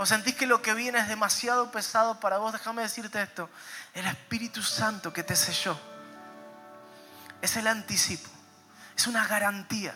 [0.00, 3.50] o sentís que lo que viene es demasiado pesado para vos, déjame decirte esto,
[3.92, 5.78] el Espíritu Santo que te selló
[7.42, 8.30] es el anticipo,
[8.96, 9.94] es una garantía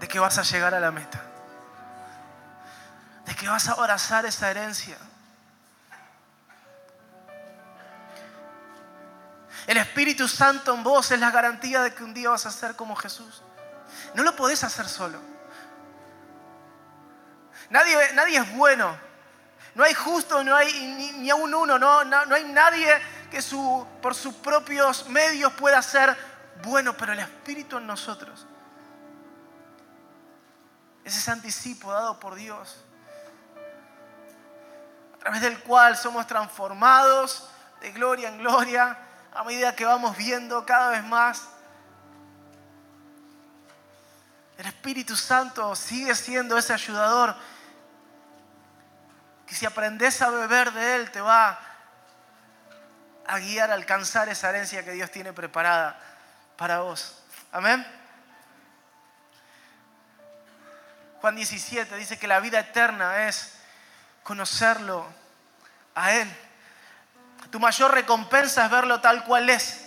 [0.00, 1.22] de que vas a llegar a la meta,
[3.26, 4.96] de que vas a abrazar esa herencia.
[9.66, 12.76] El Espíritu Santo en vos es la garantía de que un día vas a ser
[12.76, 13.42] como Jesús.
[14.14, 15.31] No lo podés hacer solo.
[17.72, 18.94] Nadie, nadie es bueno.
[19.74, 20.70] No hay justo, no hay
[21.18, 21.78] ni, aún uno.
[21.78, 22.86] No, no, hay nadie
[23.30, 26.14] que su, por sus propios medios pueda ser
[26.62, 28.46] bueno, pero el Espíritu en nosotros
[31.02, 32.76] es ese anticipo dado por Dios,
[35.14, 37.48] a través del cual somos transformados
[37.80, 38.98] de gloria en gloria
[39.32, 41.48] a medida que vamos viendo cada vez más.
[44.58, 47.34] El Espíritu Santo sigue siendo ese ayudador
[49.52, 51.60] que si aprendes a beber de Él te va
[53.26, 56.00] a guiar a alcanzar esa herencia que Dios tiene preparada
[56.56, 57.22] para vos.
[57.52, 57.86] Amén.
[61.20, 63.52] Juan 17 dice que la vida eterna es
[64.22, 65.06] conocerlo
[65.94, 66.34] a Él
[67.50, 69.84] tu mayor recompensa es verlo tal cual es.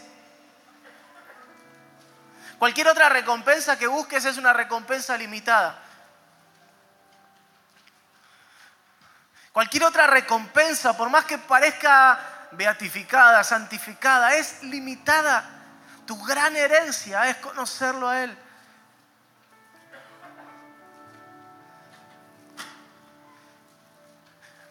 [2.60, 5.85] Cualquier otra recompensa que busques es una recompensa limitada.
[9.56, 12.20] Cualquier otra recompensa, por más que parezca
[12.52, 15.46] beatificada, santificada, es limitada.
[16.06, 18.38] Tu gran herencia es conocerlo a Él.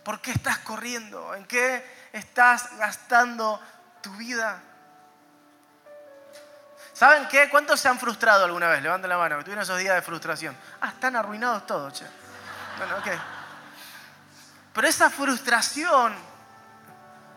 [0.05, 1.35] ¿Por qué estás corriendo?
[1.35, 3.63] ¿En qué estás gastando
[4.03, 4.61] tu vida?
[6.93, 7.49] ¿Saben qué?
[7.49, 8.83] ¿Cuántos se han frustrado alguna vez?
[8.83, 10.55] Levanten la mano, que tuvieron esos días de frustración.
[10.83, 12.05] Ah, están arruinados todos, che.
[12.77, 13.34] Bueno, ok.
[14.75, 16.13] Pero esa frustración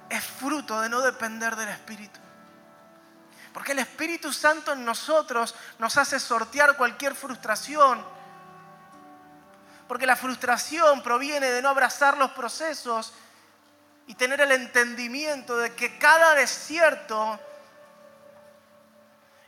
[0.09, 2.19] es fruto de no depender del Espíritu.
[3.53, 8.03] Porque el Espíritu Santo en nosotros nos hace sortear cualquier frustración.
[9.87, 13.13] Porque la frustración proviene de no abrazar los procesos
[14.07, 17.39] y tener el entendimiento de que cada desierto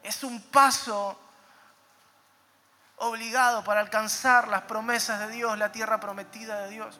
[0.04, 1.19] es un paso
[2.97, 6.99] obligado para alcanzar las promesas de Dios, la tierra prometida de Dios.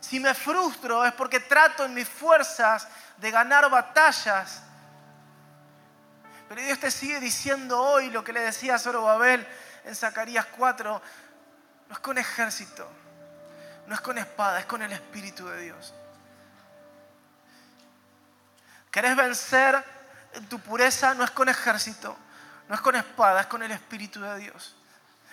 [0.00, 4.62] Si me frustro es porque trato en mis fuerzas de ganar batallas.
[6.48, 9.46] Pero Dios te sigue diciendo hoy lo que le decía a Zorobabel
[9.84, 11.02] en Zacarías 4.
[11.88, 12.88] No es con ejército,
[13.86, 15.94] no es con espada, es con el Espíritu de Dios.
[18.90, 19.84] ¿Querés vencer
[20.34, 21.14] en tu pureza?
[21.14, 22.16] No es con ejército,
[22.68, 24.74] no es con espada, es con el Espíritu de Dios.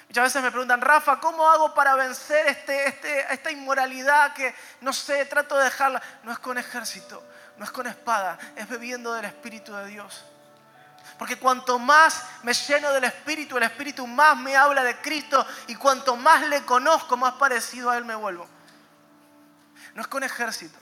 [0.08, 4.94] Muchas veces me preguntan, Rafa, ¿cómo hago para vencer este, este, esta inmoralidad que, no
[4.94, 6.02] sé, trato de dejarla?
[6.24, 7.24] No es con ejército,
[7.58, 10.24] no es con espada, es bebiendo del Espíritu de Dios.
[11.18, 15.76] Porque cuanto más me lleno del Espíritu, el Espíritu más me habla de Cristo y
[15.76, 18.48] cuanto más le conozco, más parecido a Él me vuelvo.
[19.94, 20.78] No es con ejército.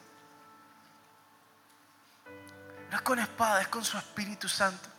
[2.89, 4.92] No es con espada, es con su Espíritu Santo.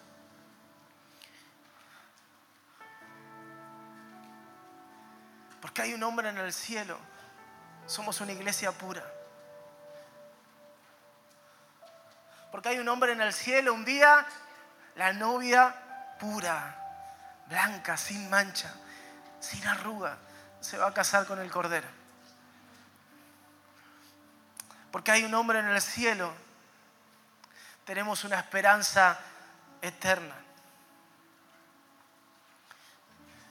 [5.65, 6.99] Porque hay un hombre en el cielo.
[7.87, 9.03] Somos una iglesia pura.
[12.53, 13.73] Porque hay un hombre en el cielo.
[13.73, 14.27] Un día
[14.95, 15.75] la novia
[16.21, 16.77] pura,
[17.47, 18.75] blanca, sin mancha,
[19.41, 20.19] sin arruga,
[20.61, 21.89] se va a casar con el Cordero.
[24.93, 26.31] Porque hay un hombre en el cielo
[27.87, 29.19] tenemos una esperanza
[29.81, 30.35] eterna.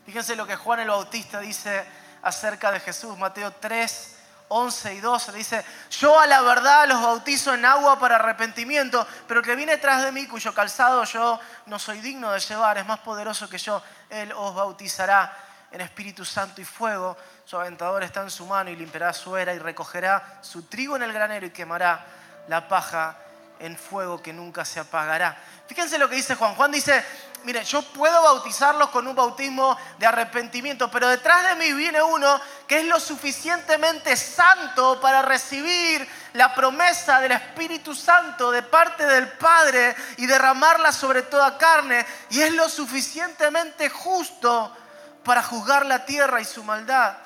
[0.06, 4.16] Fíjense lo que Juan el Bautista dice acerca de Jesús, Mateo 3,
[4.48, 5.32] 11 y 12.
[5.34, 5.66] Dice,
[6.00, 10.04] yo a la verdad los bautizo en agua para arrepentimiento, pero el que viene tras
[10.04, 13.82] de mí, cuyo calzado yo no soy digno de llevar, es más poderoso que yo,
[14.10, 15.36] él os bautizará
[15.72, 17.18] en Espíritu Santo y fuego.
[17.46, 21.04] Su aventador está en su mano y limpiará su era y recogerá su trigo en
[21.04, 22.06] el granero y quemará
[22.48, 23.18] la paja
[23.60, 25.38] en fuego que nunca se apagará.
[25.68, 26.56] Fíjense lo que dice Juan.
[26.56, 27.04] Juan dice,
[27.44, 32.40] mire, yo puedo bautizarlos con un bautismo de arrepentimiento, pero detrás de mí viene uno
[32.68, 39.28] que es lo suficientemente santo para recibir la promesa del Espíritu Santo de parte del
[39.34, 44.76] Padre y derramarla sobre toda carne, y es lo suficientemente justo
[45.24, 47.18] para juzgar la tierra y su maldad.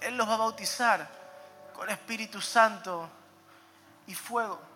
[0.00, 1.06] Él los va a bautizar
[1.74, 3.08] con Espíritu Santo
[4.06, 4.71] y fuego.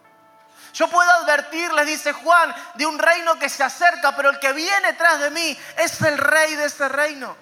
[0.72, 4.52] Yo puedo advertir, les dice Juan, de un reino que se acerca, pero el que
[4.52, 7.36] viene tras de mí es el rey de ese reino.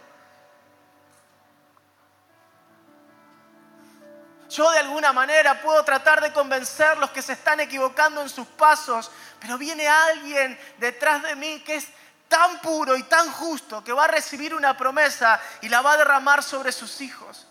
[4.49, 8.47] Yo de alguna manera puedo tratar de convencer los que se están equivocando en sus
[8.47, 9.11] pasos,
[9.41, 11.89] pero viene alguien detrás de mí que es
[12.29, 15.97] tan puro y tan justo que va a recibir una promesa y la va a
[15.97, 17.47] derramar sobre sus hijos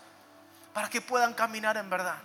[0.72, 2.16] para que puedan caminar en verdad.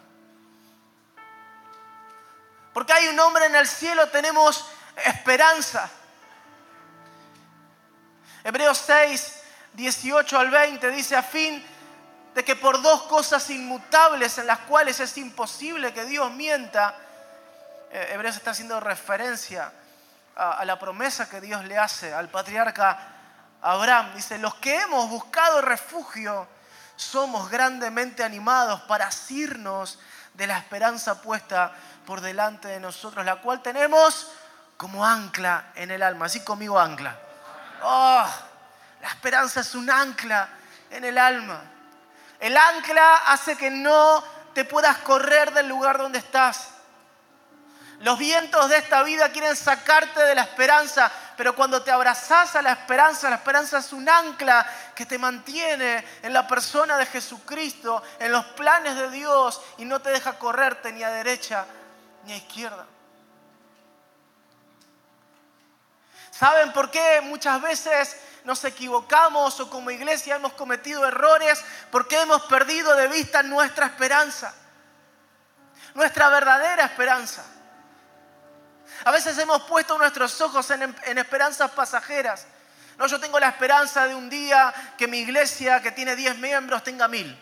[2.74, 4.66] Porque hay un hombre en el cielo, tenemos
[5.06, 5.90] esperanza.
[8.44, 9.42] Hebreos 6,
[9.74, 11.64] 18 al 20 dice, a fin
[12.34, 16.96] de que por dos cosas inmutables en las cuales es imposible que Dios mienta,
[17.92, 19.72] eh, Hebreos está haciendo referencia
[20.36, 22.98] a, la promesa que Dios le hace al patriarca
[23.62, 24.14] Abraham.
[24.16, 26.48] Dice, los que hemos buscado refugio
[26.96, 30.00] somos grandemente animados para asirnos
[30.34, 31.74] de la esperanza puesta
[32.10, 34.32] por delante de nosotros, la cual tenemos
[34.78, 36.26] como ancla en el alma.
[36.26, 37.16] Así conmigo ancla.
[37.84, 38.26] Oh,
[39.00, 40.50] la esperanza es un ancla
[40.90, 41.62] en el alma.
[42.40, 44.24] El ancla hace que no
[44.56, 46.70] te puedas correr del lugar donde estás.
[48.00, 52.64] Los vientos de esta vida quieren sacarte de la esperanza, pero cuando te abrazas a
[52.64, 58.02] la esperanza, la esperanza es un ancla que te mantiene en la persona de Jesucristo,
[58.18, 61.68] en los planes de Dios y no te deja correrte ni a derecha
[62.26, 62.86] ni a izquierda.
[66.32, 68.16] ¿Saben por qué muchas veces
[68.46, 71.62] nos equivocamos o como iglesia hemos cometido errores?
[71.92, 74.54] Porque hemos perdido de vista nuestra esperanza,
[75.96, 77.44] nuestra verdadera esperanza.
[79.04, 82.46] A veces hemos puesto nuestros ojos en, en, esperanzas pasajeras.
[82.98, 86.84] No, yo tengo la esperanza de un día que mi iglesia, que tiene 10 miembros,
[86.84, 87.38] tenga mil.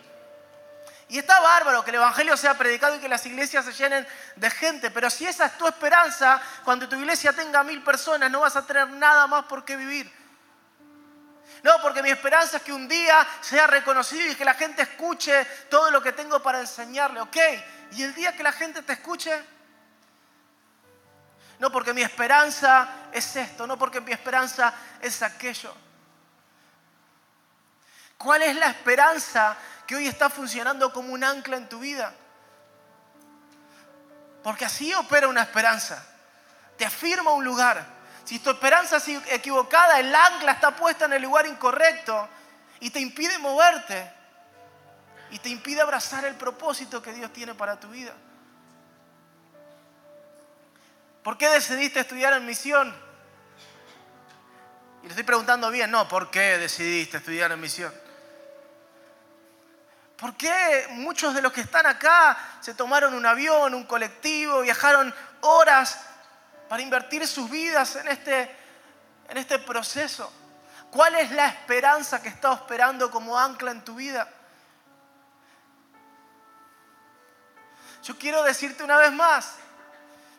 [1.10, 4.06] Y está bárbaro que el Evangelio sea predicado y que las iglesias se llenen
[4.36, 8.42] de gente, pero si esa es tu esperanza, cuando tu iglesia tenga mil personas no
[8.42, 10.12] vas a tener nada más por qué vivir.
[11.64, 15.46] No, porque mi esperanza es que un día sea reconocido y que la gente escuche
[15.70, 17.38] todo lo que tengo para enseñarle, ¿ok?
[17.94, 19.42] Y el día que la gente te escuche,
[21.60, 25.74] no porque mi esperanza es esto, no porque mi esperanza es aquello.
[28.18, 29.56] ¿Cuál es la esperanza
[29.88, 32.14] que hoy está funcionando como un ancla en tu vida.
[34.44, 36.06] Porque así opera una esperanza.
[36.78, 37.86] Te afirma un lugar.
[38.26, 42.28] Si tu esperanza es equivocada, el ancla está puesta en el lugar incorrecto
[42.82, 44.12] y te impide moverte.
[45.32, 48.14] Y te impide abrazar el propósito que Dios tiene para tu vida.
[51.24, 52.94] ¿Por qué decidiste estudiar en misión?
[55.02, 58.07] Y le estoy preguntando bien, no, ¿por qué decidiste estudiar en misión?
[60.18, 65.14] ¿Por qué muchos de los que están acá se tomaron un avión, un colectivo, viajaron
[65.42, 66.00] horas
[66.68, 68.56] para invertir sus vidas en este,
[69.30, 70.34] en este proceso?
[70.90, 74.28] ¿Cuál es la esperanza que está esperando como ancla en tu vida?
[78.04, 79.56] Yo quiero decirte una vez más,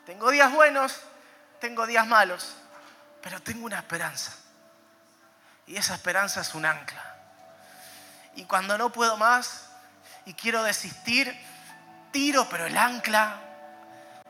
[0.07, 1.03] tengo días buenos,
[1.61, 2.57] tengo días malos,
[3.23, 4.33] pero tengo una esperanza.
[5.69, 7.15] Y esa esperanza es un ancla.
[8.35, 9.68] Y cuando no puedo más,
[10.29, 11.35] y quiero desistir,
[12.13, 13.41] tiro, pero el ancla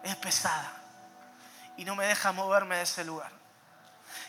[0.05, 0.71] es pesada
[1.77, 3.33] y no me deja moverme de ese lugar.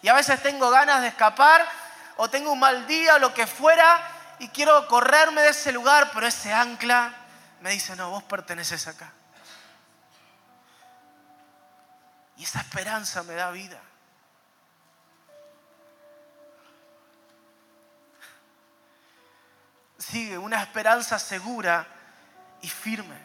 [0.01, 1.63] Y a veces tengo ganas de escapar
[2.17, 4.01] o tengo un mal día o lo que fuera
[4.39, 7.13] y quiero correrme de ese lugar, pero ese ancla
[7.61, 9.11] me dice, no, vos perteneces acá.
[12.35, 13.79] Y esa esperanza me da vida.
[20.09, 21.85] Sigue una esperanza segura
[22.61, 23.15] y firme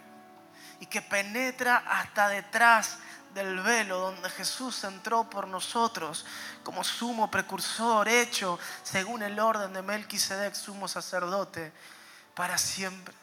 [0.81, 2.99] y que penetra hasta detrás
[3.33, 6.25] del velo donde Jesús entró por nosotros
[6.63, 11.73] como sumo precursor, hecho según el orden de Melquisedec, sumo sacerdote,
[12.35, 13.15] para siempre.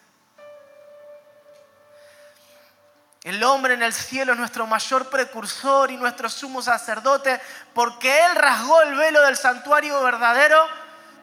[3.24, 7.40] El hombre en el cielo es nuestro mayor precursor y nuestro sumo sacerdote,
[7.74, 10.58] porque Él rasgó el velo del santuario verdadero.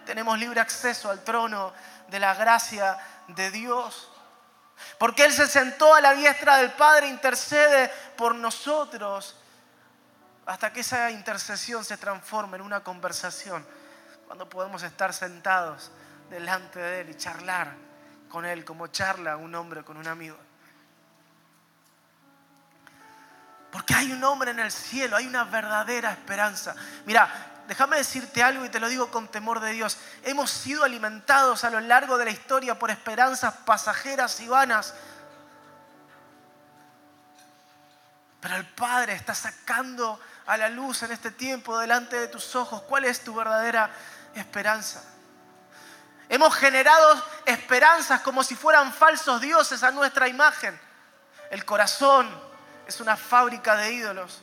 [0.07, 1.72] Tenemos libre acceso al trono
[2.09, 2.98] de la gracia
[3.28, 4.11] de Dios.
[4.98, 9.36] Porque Él se sentó a la diestra del Padre, intercede por nosotros,
[10.46, 13.66] hasta que esa intercesión se transforme en una conversación,
[14.26, 15.90] cuando podemos estar sentados
[16.30, 17.74] delante de Él y charlar
[18.28, 20.36] con Él, como charla un hombre con un amigo.
[23.70, 26.74] Porque hay un hombre en el cielo, hay una verdadera esperanza.
[27.04, 27.28] Mira,
[27.68, 29.98] déjame decirte algo y te lo digo con temor de Dios.
[30.24, 34.94] Hemos sido alimentados a lo largo de la historia por esperanzas pasajeras y vanas.
[38.40, 42.82] Pero el Padre está sacando a la luz en este tiempo delante de tus ojos
[42.82, 43.90] cuál es tu verdadera
[44.34, 45.02] esperanza.
[46.30, 50.78] Hemos generado esperanzas como si fueran falsos dioses a nuestra imagen.
[51.50, 52.28] El corazón
[52.86, 54.40] es una fábrica de ídolos.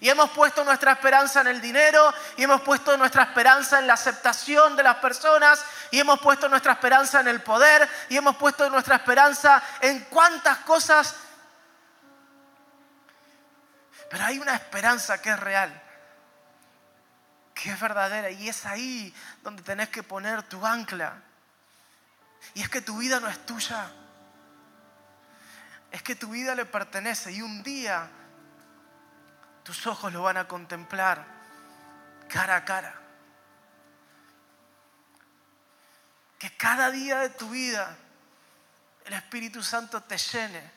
[0.00, 3.94] Y hemos puesto nuestra esperanza en el dinero, y hemos puesto nuestra esperanza en la
[3.94, 8.68] aceptación de las personas, y hemos puesto nuestra esperanza en el poder, y hemos puesto
[8.68, 11.16] nuestra esperanza en cuántas cosas.
[14.10, 15.82] Pero hay una esperanza que es real,
[17.54, 21.22] que es verdadera, y es ahí donde tenés que poner tu ancla.
[22.52, 23.90] Y es que tu vida no es tuya,
[25.90, 28.10] es que tu vida le pertenece, y un día
[29.66, 31.24] tus ojos lo van a contemplar
[32.28, 32.94] cara a cara.
[36.38, 37.96] Que cada día de tu vida
[39.06, 40.70] el Espíritu Santo te llene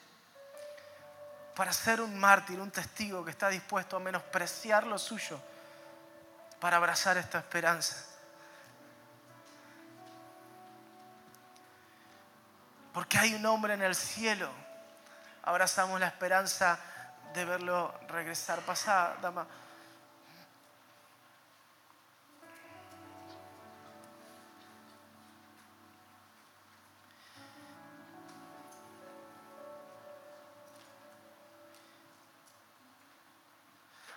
[1.56, 5.40] para ser un mártir, un testigo que está dispuesto a menospreciar lo suyo
[6.60, 7.96] para abrazar esta esperanza.
[12.92, 14.50] Porque hay un hombre en el cielo.
[15.44, 16.80] Abrazamos la esperanza
[17.34, 18.60] de verlo regresar.
[18.62, 19.46] Pasa, dama.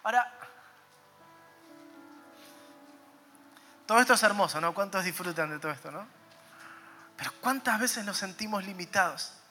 [0.04, 0.32] Ahora,
[3.86, 4.74] todo esto es hermoso, ¿no?
[4.74, 6.06] ¿Cuántos disfrutan de todo esto, no?
[7.16, 9.41] Pero ¿cuántas veces nos sentimos limitados?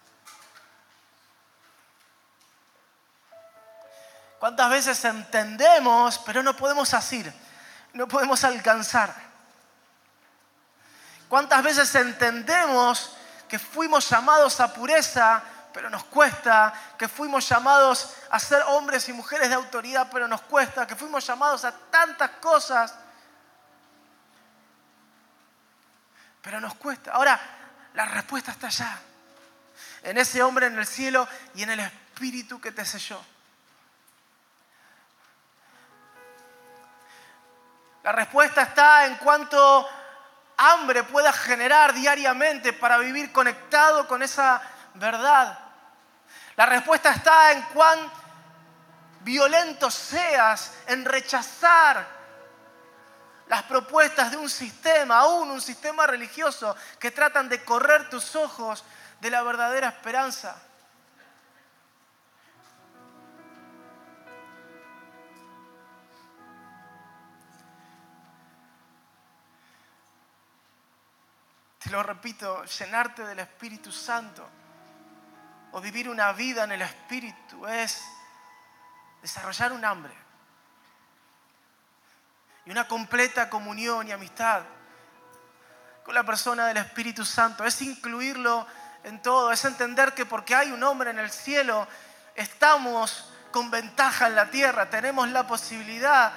[4.51, 7.33] ¿Cuántas veces entendemos, pero no podemos asir,
[7.93, 9.15] no podemos alcanzar?
[11.29, 13.15] ¿Cuántas veces entendemos
[13.47, 15.41] que fuimos llamados a pureza,
[15.73, 20.41] pero nos cuesta, que fuimos llamados a ser hombres y mujeres de autoridad, pero nos
[20.41, 22.93] cuesta, que fuimos llamados a tantas cosas,
[26.41, 27.13] pero nos cuesta.
[27.13, 27.39] Ahora,
[27.93, 28.99] la respuesta está allá,
[30.03, 31.25] en ese hombre en el cielo
[31.55, 33.30] y en el espíritu que te selló.
[38.03, 39.87] La respuesta está en cuánto
[40.57, 44.61] hambre puedas generar diariamente para vivir conectado con esa
[44.95, 45.57] verdad.
[46.55, 48.11] La respuesta está en cuán
[49.21, 52.21] violento seas en rechazar
[53.47, 58.83] las propuestas de un sistema, aún un sistema religioso, que tratan de correr tus ojos
[59.19, 60.55] de la verdadera esperanza.
[71.91, 74.47] Lo repito, llenarte del Espíritu Santo
[75.73, 78.01] o vivir una vida en el Espíritu es
[79.21, 80.13] desarrollar un hambre
[82.65, 84.63] y una completa comunión y amistad
[86.03, 87.65] con la persona del Espíritu Santo.
[87.65, 88.65] Es incluirlo
[89.03, 91.87] en todo, es entender que porque hay un hombre en el cielo,
[92.35, 96.31] estamos con ventaja en la tierra, tenemos la posibilidad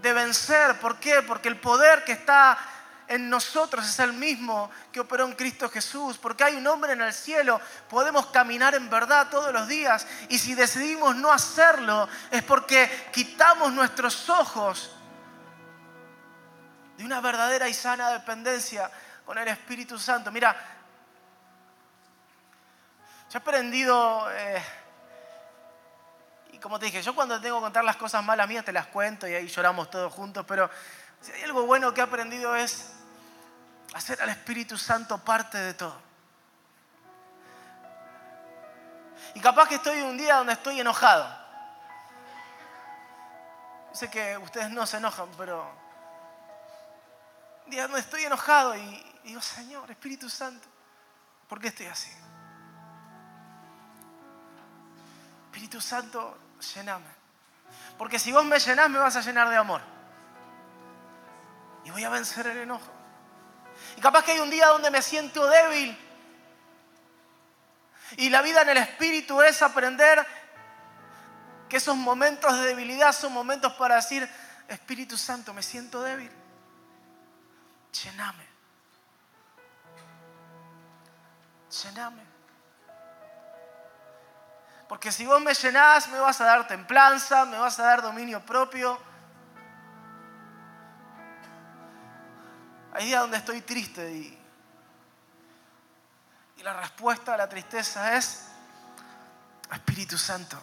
[0.00, 0.78] de vencer.
[0.78, 1.22] ¿Por qué?
[1.22, 2.56] Porque el poder que está
[3.08, 7.00] en nosotros es el mismo que operó en Cristo Jesús, porque hay un hombre en
[7.00, 12.42] el cielo, podemos caminar en verdad todos los días y si decidimos no hacerlo es
[12.42, 14.94] porque quitamos nuestros ojos
[16.98, 18.90] de una verdadera y sana dependencia
[19.24, 20.30] con el Espíritu Santo.
[20.30, 20.54] Mira,
[23.30, 24.62] yo he aprendido, eh,
[26.52, 28.88] y como te dije, yo cuando tengo que contar las cosas malas mías te las
[28.88, 30.68] cuento y ahí lloramos todos juntos, pero
[31.22, 32.97] si hay algo bueno que he aprendido es
[33.94, 36.08] hacer al Espíritu Santo parte de todo.
[39.34, 41.28] Y capaz que estoy un día donde estoy enojado.
[43.92, 45.70] Sé que ustedes no se enojan, pero
[47.64, 50.66] un día donde estoy enojado y digo, Señor, Espíritu Santo,
[51.48, 52.10] ¿por qué estoy así?
[55.46, 56.38] Espíritu Santo,
[56.74, 57.18] llename.
[57.96, 59.80] Porque si vos me llenás, me vas a llenar de amor.
[61.84, 62.97] Y voy a vencer el enojo.
[63.96, 65.96] Y capaz que hay un día donde me siento débil
[68.16, 70.26] y la vida en el Espíritu es aprender
[71.68, 74.28] que esos momentos de debilidad son momentos para decir,
[74.66, 76.30] Espíritu Santo, me siento débil.
[78.02, 78.46] Llename.
[81.82, 82.22] Llename.
[84.88, 88.40] Porque si vos me llenás, me vas a dar templanza, me vas a dar dominio
[88.40, 88.98] propio.
[92.98, 94.38] Hay días donde estoy triste y
[96.58, 98.48] y la respuesta a la tristeza es,
[99.72, 100.60] Espíritu Santo,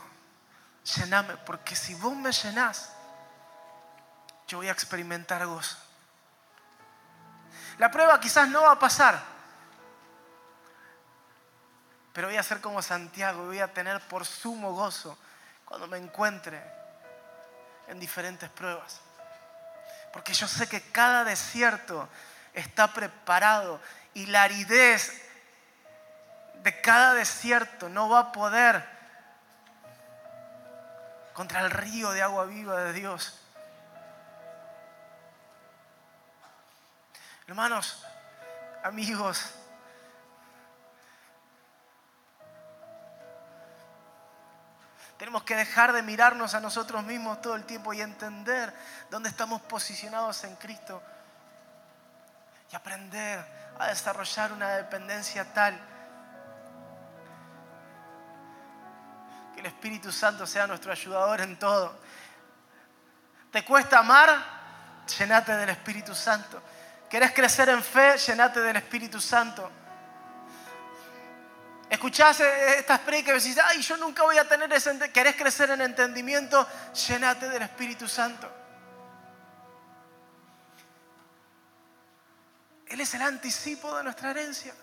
[0.97, 2.91] llename, porque si vos me llenás,
[4.47, 5.77] yo voy a experimentar gozo.
[7.77, 9.23] La prueba quizás no va a pasar,
[12.11, 15.17] pero voy a ser como Santiago voy a tener por sumo gozo
[15.63, 16.61] cuando me encuentre
[17.87, 18.99] en diferentes pruebas.
[20.15, 22.07] Porque yo sé que cada desierto
[22.53, 23.81] está preparado
[24.13, 25.11] y la aridez
[26.63, 28.81] de cada desierto no va a poder
[31.33, 33.41] contra el río de agua viva de Dios.
[37.45, 38.01] Hermanos,
[38.85, 39.51] amigos,
[45.25, 48.71] tenemos que dejar de mirarnos a nosotros mismos todo el tiempo y entender
[49.09, 51.01] dónde estamos posicionados en Cristo
[52.71, 53.43] y aprender
[53.79, 55.81] a desarrollar una dependencia tal
[59.57, 61.97] el Espíritu Santo sea nuestro ayudador en todo.
[63.49, 64.29] ¿Te cuesta amar?
[65.17, 66.61] Llenate del Espíritu Santo.
[67.09, 68.15] ¿Querés crecer en fe?
[68.27, 69.71] Llenate del Espíritu Santo.
[71.89, 74.97] Escuchás estas predicas y decís, ay, yo nunca voy a tener ese...
[75.11, 76.67] ¿Querés crecer en entendimiento?
[77.07, 78.51] Llenate del Espíritu Santo.
[82.87, 84.73] Él es el anticipo de nuestra herencia.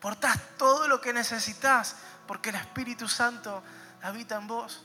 [0.00, 1.96] Portás todo lo que necesitas
[2.26, 3.62] porque el Espíritu Santo
[4.02, 4.84] habita en vos.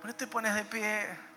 [0.00, 1.33] ¿Por qué te pones de pie?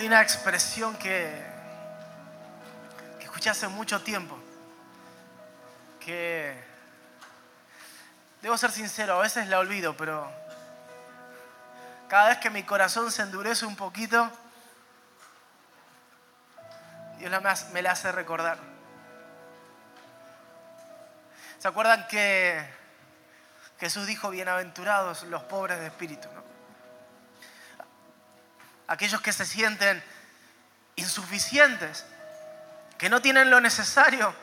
[0.00, 1.30] Hay una expresión que,
[3.20, 4.34] escuché hace mucho tiempo,
[6.02, 6.58] que
[8.40, 10.26] debo ser sincero, a veces la olvido, pero
[12.08, 14.30] cada vez que mi corazón se endurece un poquito,
[17.18, 17.30] Dios
[17.74, 18.56] me la hace recordar.
[21.58, 22.66] ¿Se acuerdan que
[23.78, 26.30] Jesús dijo, bienaventurados los pobres de espíritu?
[28.90, 30.02] Aquellos que se sienten
[30.96, 32.04] insuficientes,
[32.98, 34.34] que no tienen lo necesario.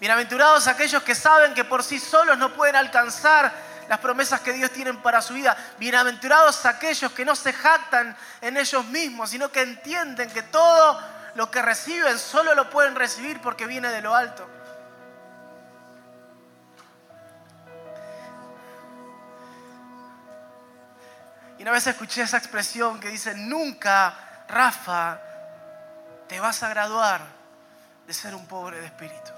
[0.00, 3.52] Bienaventurados aquellos que saben que por sí solos no pueden alcanzar
[3.86, 5.54] las promesas que Dios tiene para su vida.
[5.78, 10.98] Bienaventurados aquellos que no se jactan en ellos mismos, sino que entienden que todo
[11.34, 14.48] lo que reciben solo lo pueden recibir porque viene de lo alto.
[21.60, 24.14] Y una vez escuché esa expresión que dice, nunca,
[24.48, 25.20] Rafa,
[26.26, 27.20] te vas a graduar
[28.06, 29.30] de ser un pobre de espíritu.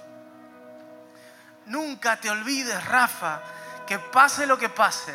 [1.67, 3.41] Nunca te olvides, Rafa,
[3.89, 5.13] que pase lo que pase,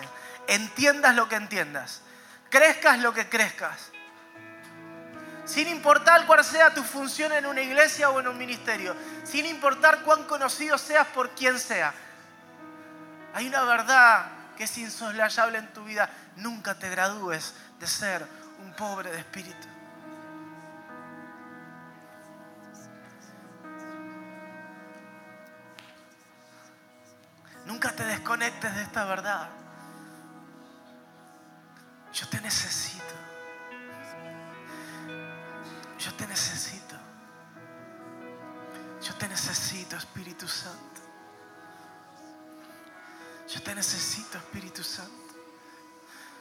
[0.48, 2.02] entiendas lo que entiendas,
[2.50, 3.90] crezcas lo que crezcas,
[5.46, 8.94] sin importar cuál sea tu función en una iglesia o en un ministerio,
[9.24, 11.94] sin importar cuán conocido seas por quien sea.
[13.34, 14.26] Hay una verdad
[14.58, 18.28] que es insoslayable en tu vida nunca te gradúes de ser
[18.60, 19.68] un pobre de espíritu.
[27.66, 29.50] Nunca te desconectes de esta verdad.
[32.14, 32.98] Yo te necesito.
[36.38, 36.96] necesito.
[39.02, 41.02] Yo te necesito, Espíritu Santo.
[43.48, 44.97] Yo te necesito, Espíritu Santo.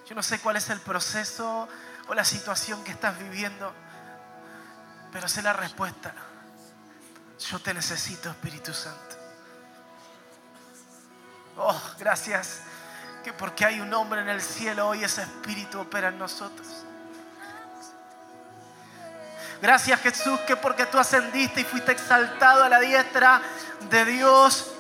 [0.09, 1.69] Yo no sé cuál es el proceso
[2.07, 3.73] o la situación que estás viviendo,
[5.13, 6.15] pero sé la respuesta.
[7.51, 9.17] Yo te necesito, Espíritu Santo.
[11.57, 12.61] Oh, gracias
[13.25, 16.69] que porque hay un hombre en el cielo hoy ese Espíritu opera en nosotros.
[19.61, 23.43] Gracias Jesús que porque tú ascendiste y fuiste exaltado a la diestra
[23.91, 24.71] de Dios,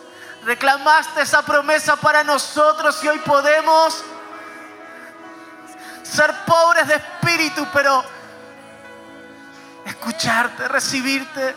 [0.45, 4.05] reclamaste esa promesa para nosotros y hoy podemos
[6.11, 8.05] ser pobres de espíritu, pero
[9.85, 11.55] escucharte, recibirte,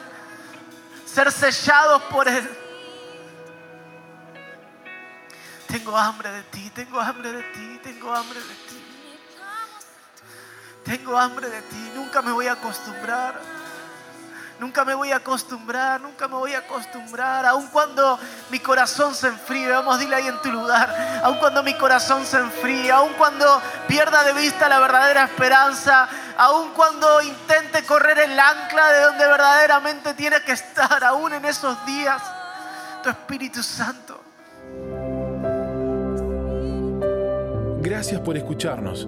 [1.05, 2.49] ser sellados por Él.
[5.67, 8.85] Tengo hambre de ti, tengo hambre de ti, tengo hambre de ti.
[10.83, 13.58] Tengo hambre de ti, nunca me voy a acostumbrar.
[14.59, 17.45] Nunca me voy a acostumbrar, nunca me voy a acostumbrar.
[17.45, 18.19] Aun cuando
[18.51, 21.21] mi corazón se enfríe, vamos, dile ahí en tu lugar.
[21.23, 23.45] Aun cuando mi corazón se enfríe, aun cuando
[23.87, 30.13] pierda de vista la verdadera esperanza, aun cuando intente correr el ancla de donde verdaderamente
[30.13, 32.21] tiene que estar, aún en esos días,
[33.01, 34.21] tu Espíritu Santo.
[37.81, 39.07] Gracias por escucharnos.